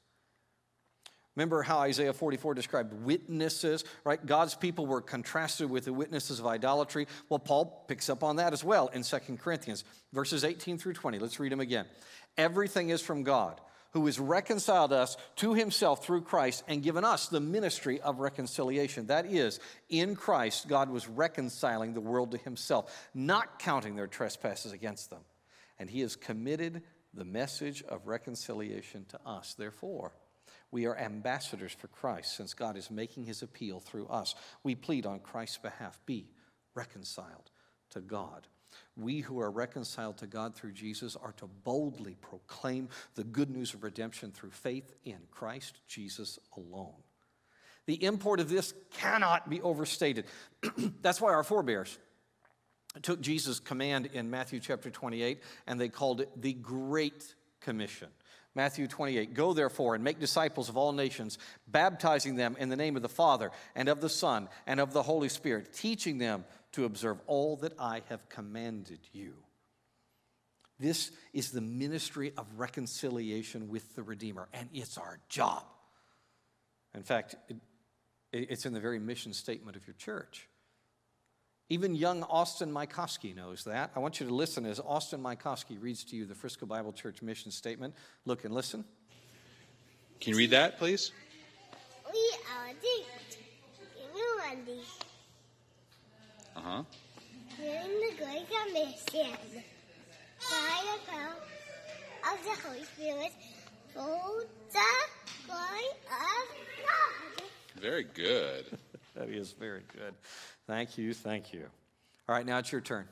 Remember 1.35 1.63
how 1.63 1.79
Isaiah 1.81 2.15
44 2.15 2.55
described 2.55 2.93
witnesses, 3.05 3.85
right? 4.05 4.25
God's 4.25 4.55
people 4.55 4.87
were 4.87 5.03
contrasted 5.03 5.69
with 5.69 5.85
the 5.85 5.93
witnesses 5.93 6.41
of 6.41 6.47
idolatry. 6.47 7.07
Well, 7.29 7.39
Paul 7.39 7.85
picks 7.89 8.09
up 8.09 8.23
on 8.23 8.37
that 8.37 8.55
as 8.55 8.65
well 8.65 8.89
in 8.89 9.03
2 9.03 9.19
Corinthians, 9.39 9.85
verses 10.15 10.45
18 10.45 10.79
through 10.79 10.95
20. 10.95 11.19
Let's 11.19 11.39
read 11.39 11.53
them 11.53 11.61
again. 11.61 11.85
Everything 12.39 12.89
is 12.89 13.03
from 13.03 13.23
God 13.23 13.61
who 13.97 14.05
has 14.05 14.21
reconciled 14.21 14.93
us 14.93 15.17
to 15.37 15.55
himself 15.55 16.05
through 16.05 16.21
Christ 16.21 16.63
and 16.69 16.83
given 16.83 17.03
us 17.03 17.29
the 17.29 17.41
ministry 17.41 17.99
of 17.99 18.21
reconciliation. 18.21 19.07
That 19.07 19.25
is, 19.25 19.59
in 19.89 20.17
Christ, 20.17 20.69
God 20.69 20.91
was 20.91 21.09
reconciling 21.09 21.95
the 21.95 22.03
world 22.03 22.33
to 22.33 22.37
himself, 22.37 22.95
not 23.15 23.59
counting 23.59 23.97
their 23.97 24.07
trespasses 24.07 24.73
against 24.73 25.09
them. 25.09 25.23
And 25.79 25.89
he 25.89 26.03
has 26.03 26.15
committed 26.15 26.83
the 27.15 27.25
message 27.25 27.83
of 27.89 28.07
reconciliation 28.07 29.07
to 29.09 29.21
us. 29.25 29.55
Therefore, 29.55 30.13
we 30.71 30.85
are 30.85 30.99
ambassadors 30.99 31.73
for 31.73 31.89
Christ 31.89 32.37
since 32.37 32.53
God 32.53 32.77
is 32.77 32.91
making 32.91 33.25
his 33.25 33.41
appeal 33.41 33.81
through 33.81 34.09
us. 34.09 34.35
We 34.63 34.75
plead 34.75 35.07
on 35.07 35.21
Christ's 35.21 35.57
behalf 35.57 35.99
be 36.05 36.29
reconciled 36.75 37.51
to 37.93 38.03
God. 38.03 38.47
We 38.97 39.21
who 39.21 39.41
are 39.41 39.51
reconciled 39.51 40.19
to 40.19 40.27
God 40.27 40.55
through 40.55 40.73
Jesus 40.73 41.17
are 41.17 41.33
to 41.33 41.47
boldly 41.47 42.17
proclaim 42.21 42.89
the 43.15 43.25
good 43.25 43.51
news 43.51 43.75
of 43.75 43.83
redemption 43.83 44.33
through 44.33 44.51
faith 44.51 44.93
in 45.05 45.19
Christ 45.31 45.81
Jesus 45.87 46.39
alone. 46.57 46.95
The 47.87 48.03
import 48.03 48.41
of 48.41 48.49
this 48.49 48.75
cannot 48.91 49.49
be 49.49 49.63
overstated. 49.63 50.27
That's 51.03 51.21
why 51.21 51.33
our 51.33 51.45
forebears 51.45 51.99
took 53.03 53.21
Jesus' 53.21 53.61
command 53.61 54.07
in 54.13 54.31
Matthew 54.31 54.61
chapter 54.61 54.91
28 54.91 55.43
and 55.67 55.81
they 55.81 55.89
called 55.89 56.23
it 56.23 56.31
the 56.41 56.53
Great 56.53 57.35
Commission. 57.61 58.09
Matthew 58.55 58.89
28 58.89 59.35
Go 59.35 59.53
therefore 59.53 59.95
and 59.95 60.03
make 60.03 60.19
disciples 60.19 60.69
of 60.69 60.77
all 60.77 60.93
nations, 60.93 61.39
baptizing 61.69 62.37
them 62.37 62.57
in 62.59 62.71
the 62.71 62.77
name 62.77 62.97
of 62.97 63.03
the 63.03 63.09
Father 63.09 63.53
and 63.75 63.89
of 63.89 64.01
the 64.01 64.09
Son 64.09 64.49
and 64.67 64.81
of 64.81 64.93
the 64.93 65.03
Holy 65.03 65.29
Spirit, 65.29 65.73
teaching 65.73 66.19
them 66.19 66.45
to 66.77 66.85
observe 66.85 67.19
all 67.27 67.57
that 67.57 67.73
I 67.79 68.03
have 68.11 68.29
commanded 68.29 69.01
you. 69.13 69.33
This 70.79 71.11
is 71.33 71.51
the 71.51 71.63
ministry 71.63 72.35
of 72.37 72.47
reconciliation 72.57 73.69
with 73.69 73.97
the 73.97 74.03
Redeemer, 74.03 74.47
and 74.53 74.69
it's 74.75 74.99
our 74.99 75.19
job. 75.31 75.65
In 76.95 77.03
fact, 77.03 77.35
it, 77.49 77.57
it's 78.31 78.67
in 78.67 78.75
the 78.75 78.81
very 78.81 78.99
mission 78.99 79.33
statement 79.33 79.79
of 79.79 79.87
your 79.87 79.95
church. 79.95 80.49
Even 81.71 81.95
young 81.95 82.23
Austin 82.25 82.71
Mykoski 82.71 83.35
knows 83.35 83.65
that. 83.65 83.91
I 83.97 83.99
want 84.01 84.21
you 84.21 84.27
to 84.29 84.35
listen 84.35 84.67
as 84.67 84.79
Austin 84.79 85.23
Mykoski 85.23 85.81
reads 85.81 86.05
to 86.05 86.17
you 86.17 86.27
the 86.27 86.35
Frisco 86.35 86.67
Bible 86.67 86.93
Church 86.93 87.23
mission 87.23 87.51
statement. 87.51 87.95
Look 88.27 88.45
and 88.45 88.55
listen. 88.55 88.85
Can 90.21 90.33
you 90.33 90.37
read 90.37 90.51
that, 90.51 90.79
please? 90.79 91.11
We 92.13 92.33
are 92.53 92.75
the 94.67 94.81
uh 96.57 96.61
huh. 96.61 96.83
Hearing 97.59 98.01
the 98.01 98.25
Great 98.25 98.47
Commission 98.49 99.37
by 100.39 100.83
the 100.83 101.11
power 101.11 101.37
of 102.33 102.45
the 102.45 102.69
Holy 102.69 102.85
Spirit, 102.85 103.33
to 103.93 104.47
the 104.73 105.47
glory 105.47 105.87
of 106.07 106.47
God. 106.87 107.47
Very 107.81 108.05
good. 108.05 108.67
That 109.15 109.31
is 109.31 109.53
very 109.53 109.81
good. 109.97 110.13
Thank 110.67 110.99
you, 110.99 111.15
thank 111.15 111.55
you. 111.55 111.65
All 112.29 112.35
right, 112.35 112.45
now 112.45 112.59
it's 112.59 112.71
your 112.71 112.83
turn. 112.83 113.09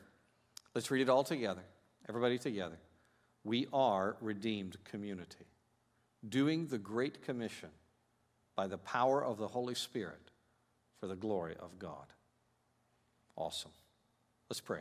Let's 0.74 0.90
read 0.90 1.00
it 1.00 1.08
all 1.08 1.24
together. 1.24 1.62
Everybody 2.06 2.36
together. 2.36 2.76
We 3.42 3.68
are 3.72 4.16
redeemed 4.20 4.76
community, 4.84 5.46
doing 6.28 6.66
the 6.66 6.76
Great 6.76 7.22
Commission 7.24 7.70
by 8.54 8.66
the 8.66 8.76
power 8.76 9.24
of 9.24 9.38
the 9.38 9.48
Holy 9.48 9.74
Spirit 9.74 10.30
for 11.00 11.06
the 11.06 11.16
glory 11.16 11.54
of 11.58 11.78
God. 11.78 12.04
Awesome. 13.36 13.72
Let's 14.48 14.60
pray. 14.60 14.80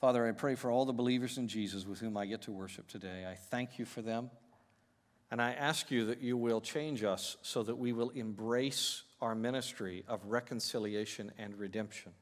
Father, 0.00 0.26
I 0.26 0.32
pray 0.32 0.56
for 0.56 0.70
all 0.70 0.84
the 0.84 0.92
believers 0.92 1.38
in 1.38 1.48
Jesus 1.48 1.86
with 1.86 2.00
whom 2.00 2.16
I 2.16 2.26
get 2.26 2.42
to 2.42 2.52
worship 2.52 2.88
today. 2.88 3.24
I 3.30 3.34
thank 3.34 3.78
you 3.78 3.84
for 3.84 4.02
them. 4.02 4.30
And 5.30 5.40
I 5.40 5.52
ask 5.52 5.90
you 5.90 6.06
that 6.06 6.20
you 6.20 6.36
will 6.36 6.60
change 6.60 7.04
us 7.04 7.36
so 7.42 7.62
that 7.62 7.78
we 7.78 7.92
will 7.92 8.10
embrace 8.10 9.02
our 9.20 9.34
ministry 9.34 10.04
of 10.06 10.20
reconciliation 10.26 11.32
and 11.38 11.58
redemption. 11.58 12.12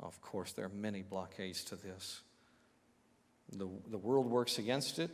Of 0.00 0.20
course, 0.20 0.52
there 0.52 0.66
are 0.66 0.70
many 0.70 1.02
blockades 1.02 1.64
to 1.64 1.76
this. 1.76 2.20
The, 3.52 3.68
the 3.90 3.98
world 3.98 4.26
works 4.26 4.58
against 4.58 4.98
it, 4.98 5.10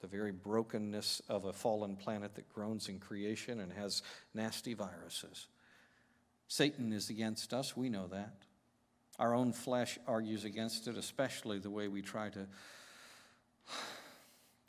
the 0.00 0.06
very 0.06 0.32
brokenness 0.32 1.22
of 1.28 1.44
a 1.44 1.52
fallen 1.52 1.96
planet 1.96 2.34
that 2.34 2.52
groans 2.52 2.88
in 2.88 2.98
creation 2.98 3.60
and 3.60 3.72
has 3.72 4.02
nasty 4.34 4.74
viruses. 4.74 5.46
Satan 6.52 6.92
is 6.92 7.08
against 7.08 7.54
us, 7.54 7.74
we 7.74 7.88
know 7.88 8.08
that. 8.08 8.34
Our 9.18 9.34
own 9.34 9.54
flesh 9.54 9.98
argues 10.06 10.44
against 10.44 10.86
it, 10.86 10.98
especially 10.98 11.58
the 11.58 11.70
way 11.70 11.88
we 11.88 12.02
try 12.02 12.28
to 12.28 12.46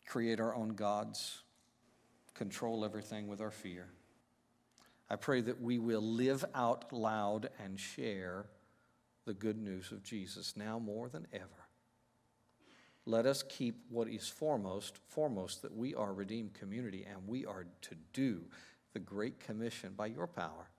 create 0.07 0.39
our 0.39 0.55
own 0.55 0.75
gods, 0.75 1.41
control 2.35 2.85
everything 2.85 3.27
with 3.27 3.41
our 3.41 3.51
fear. 3.51 3.87
I 5.09 5.17
pray 5.17 5.41
that 5.41 5.61
we 5.61 5.77
will 5.77 6.01
live 6.01 6.45
out 6.55 6.93
loud 6.93 7.49
and 7.61 7.77
share 7.77 8.45
the 9.25 9.33
good 9.33 9.57
news 9.57 9.91
of 9.91 10.03
Jesus 10.03 10.55
now 10.55 10.79
more 10.79 11.09
than 11.09 11.27
ever. 11.33 11.67
Let 13.05 13.25
us 13.25 13.43
keep 13.43 13.83
what 13.89 14.07
is 14.07 14.29
foremost, 14.29 14.99
foremost 15.09 15.61
that 15.63 15.75
we 15.75 15.93
are 15.93 16.13
redeemed 16.13 16.53
community 16.53 17.05
and 17.05 17.27
we 17.27 17.45
are 17.45 17.65
to 17.81 17.95
do 18.13 18.43
the 18.93 18.99
Great 18.99 19.41
Commission 19.41 19.95
by 19.97 20.05
your 20.05 20.27
power, 20.27 20.69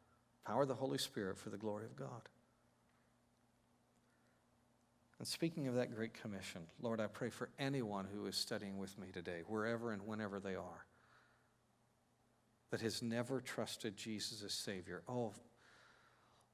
power 0.47 0.63
of 0.63 0.69
the 0.69 0.75
Holy 0.75 0.99
Spirit 0.99 1.39
for 1.39 1.51
the 1.51 1.57
glory 1.57 1.85
of 1.85 1.97
God. 1.97 2.29
And 5.19 5.29
speaking 5.29 5.69
of 5.69 5.75
that 5.77 5.95
Great 5.95 6.15
Commission, 6.15 6.63
Lord, 6.83 7.01
I 7.01 7.07
pray 7.07 7.31
for 7.31 7.49
anyone 7.59 8.07
who 8.13 8.27
is 8.27 8.37
studying 8.37 8.79
with 8.79 8.99
me 8.99 9.09
today, 9.13 9.43
wherever 9.47 9.93
and 9.93 10.07
whenever 10.07 10.41
they 10.41 10.55
are, 10.55 10.87
that 12.71 12.81
has 12.81 13.03
never 13.03 13.41
trusted 13.41 13.97
Jesus 13.97 14.43
as 14.43 14.53
Savior. 14.53 15.03
Oh, 15.09 15.33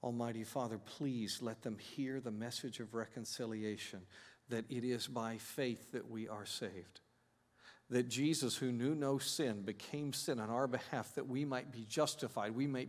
Almighty 0.03 0.45
Father, 0.45 0.79
please 0.79 1.41
let 1.43 1.63
them 1.63 1.79
hear 1.79 2.21
the 2.21 2.31
message 2.31 2.81
of 2.81 2.95
reconciliation 2.95 4.01
that 4.49 4.65
it 4.69 4.85
is 4.85 5.07
by 5.07 5.39
faith 5.39 5.93
that 5.93 6.11
we 6.11 6.29
are 6.29 6.47
saved. 6.47 7.01
That 7.91 8.09
Jesus, 8.09 8.57
who 8.57 8.71
knew 8.71 8.95
no 8.95 9.19
sin, 9.19 9.63
became 9.63 10.13
sin 10.13 10.39
on 10.39 10.49
our 10.49 10.69
behalf 10.69 11.15
that 11.17 11.29
we 11.29 11.45
might 11.45 11.73
be 11.73 11.85
justified, 11.89 12.55
we 12.55 12.67
may 12.67 12.87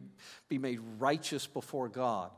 be 0.48 0.58
made 0.58 0.80
righteous 1.00 1.48
before 1.48 1.90
God. 1.90 2.32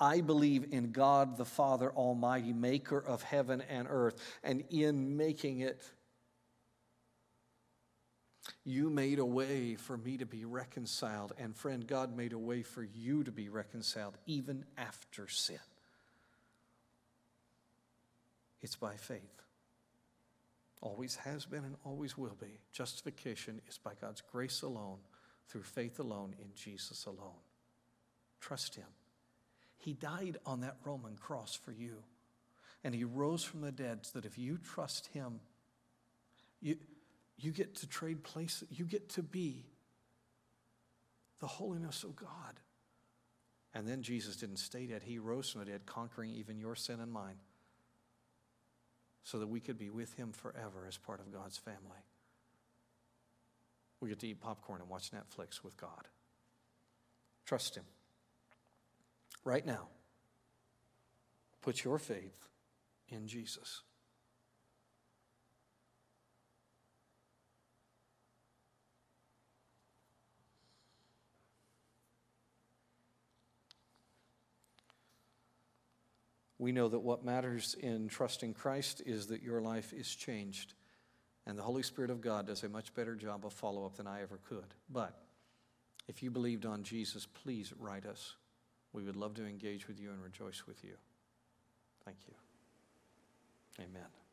I 0.00 0.20
believe 0.20 0.72
in 0.72 0.92
God 0.92 1.36
the 1.36 1.44
Father 1.44 1.90
Almighty, 1.90 2.52
maker 2.52 2.98
of 2.98 3.22
heaven 3.22 3.62
and 3.68 3.86
earth, 3.90 4.16
and 4.42 4.64
in 4.70 5.16
making 5.16 5.60
it, 5.60 5.82
you 8.64 8.90
made 8.90 9.18
a 9.18 9.24
way 9.24 9.74
for 9.74 9.96
me 9.96 10.16
to 10.18 10.26
be 10.26 10.44
reconciled. 10.44 11.32
And 11.38 11.54
friend, 11.54 11.86
God 11.86 12.16
made 12.16 12.32
a 12.32 12.38
way 12.38 12.62
for 12.62 12.82
you 12.82 13.24
to 13.24 13.32
be 13.32 13.48
reconciled 13.48 14.16
even 14.26 14.64
after 14.76 15.28
sin. 15.28 15.58
It's 18.62 18.76
by 18.76 18.96
faith. 18.96 19.42
Always 20.80 21.16
has 21.16 21.44
been 21.44 21.64
and 21.64 21.76
always 21.84 22.16
will 22.16 22.36
be. 22.40 22.60
Justification 22.72 23.60
is 23.68 23.78
by 23.78 23.92
God's 24.00 24.20
grace 24.20 24.62
alone, 24.62 24.98
through 25.48 25.62
faith 25.62 25.98
alone, 25.98 26.34
in 26.38 26.48
Jesus 26.54 27.06
alone. 27.06 27.40
Trust 28.40 28.76
Him. 28.76 28.86
He 29.78 29.94
died 29.94 30.36
on 30.46 30.60
that 30.60 30.76
Roman 30.84 31.16
cross 31.16 31.54
for 31.54 31.72
you. 31.72 32.02
And 32.84 32.94
He 32.94 33.04
rose 33.04 33.42
from 33.42 33.60
the 33.60 33.72
dead 33.72 34.06
so 34.06 34.20
that 34.20 34.26
if 34.26 34.38
you 34.38 34.58
trust 34.58 35.08
Him, 35.08 35.40
you, 36.60 36.76
you 37.36 37.50
get 37.50 37.74
to 37.76 37.88
trade 37.88 38.22
places, 38.22 38.68
you 38.70 38.84
get 38.84 39.08
to 39.10 39.22
be 39.22 39.64
the 41.40 41.46
holiness 41.46 42.04
of 42.04 42.14
God. 42.14 42.60
And 43.74 43.86
then 43.86 44.02
Jesus 44.02 44.36
didn't 44.36 44.58
stay 44.58 44.86
dead, 44.86 45.02
He 45.02 45.18
rose 45.18 45.50
from 45.50 45.64
the 45.64 45.70
dead, 45.72 45.86
conquering 45.86 46.30
even 46.30 46.58
your 46.58 46.76
sin 46.76 47.00
and 47.00 47.10
mine 47.12 47.36
so 49.24 49.38
that 49.38 49.46
we 49.46 49.60
could 49.60 49.78
be 49.78 49.90
with 49.90 50.14
him 50.14 50.32
forever 50.32 50.86
as 50.86 50.96
part 50.96 51.20
of 51.20 51.32
God's 51.32 51.58
family. 51.58 52.04
We 54.00 54.08
get 54.08 54.20
to 54.20 54.28
eat 54.28 54.40
popcorn 54.40 54.80
and 54.80 54.88
watch 54.88 55.10
Netflix 55.10 55.62
with 55.62 55.76
God. 55.76 56.08
Trust 57.44 57.74
him. 57.76 57.84
Right 59.44 59.66
now, 59.66 59.88
put 61.62 61.84
your 61.84 61.98
faith 61.98 62.48
in 63.08 63.26
Jesus. 63.26 63.82
We 76.58 76.72
know 76.72 76.88
that 76.88 76.98
what 76.98 77.24
matters 77.24 77.76
in 77.80 78.08
trusting 78.08 78.54
Christ 78.54 79.02
is 79.06 79.28
that 79.28 79.42
your 79.42 79.60
life 79.60 79.92
is 79.92 80.12
changed. 80.12 80.74
And 81.46 81.56
the 81.56 81.62
Holy 81.62 81.82
Spirit 81.82 82.10
of 82.10 82.20
God 82.20 82.46
does 82.46 82.62
a 82.64 82.68
much 82.68 82.94
better 82.94 83.14
job 83.14 83.46
of 83.46 83.52
follow 83.52 83.86
up 83.86 83.96
than 83.96 84.06
I 84.06 84.22
ever 84.22 84.38
could. 84.48 84.74
But 84.90 85.16
if 86.08 86.22
you 86.22 86.30
believed 86.30 86.66
on 86.66 86.82
Jesus, 86.82 87.26
please 87.26 87.72
write 87.78 88.06
us. 88.06 88.34
We 88.92 89.04
would 89.04 89.16
love 89.16 89.34
to 89.34 89.46
engage 89.46 89.86
with 89.86 90.00
you 90.00 90.10
and 90.10 90.22
rejoice 90.22 90.66
with 90.66 90.82
you. 90.82 90.94
Thank 92.04 92.18
you. 92.26 92.34
Amen. 93.84 94.27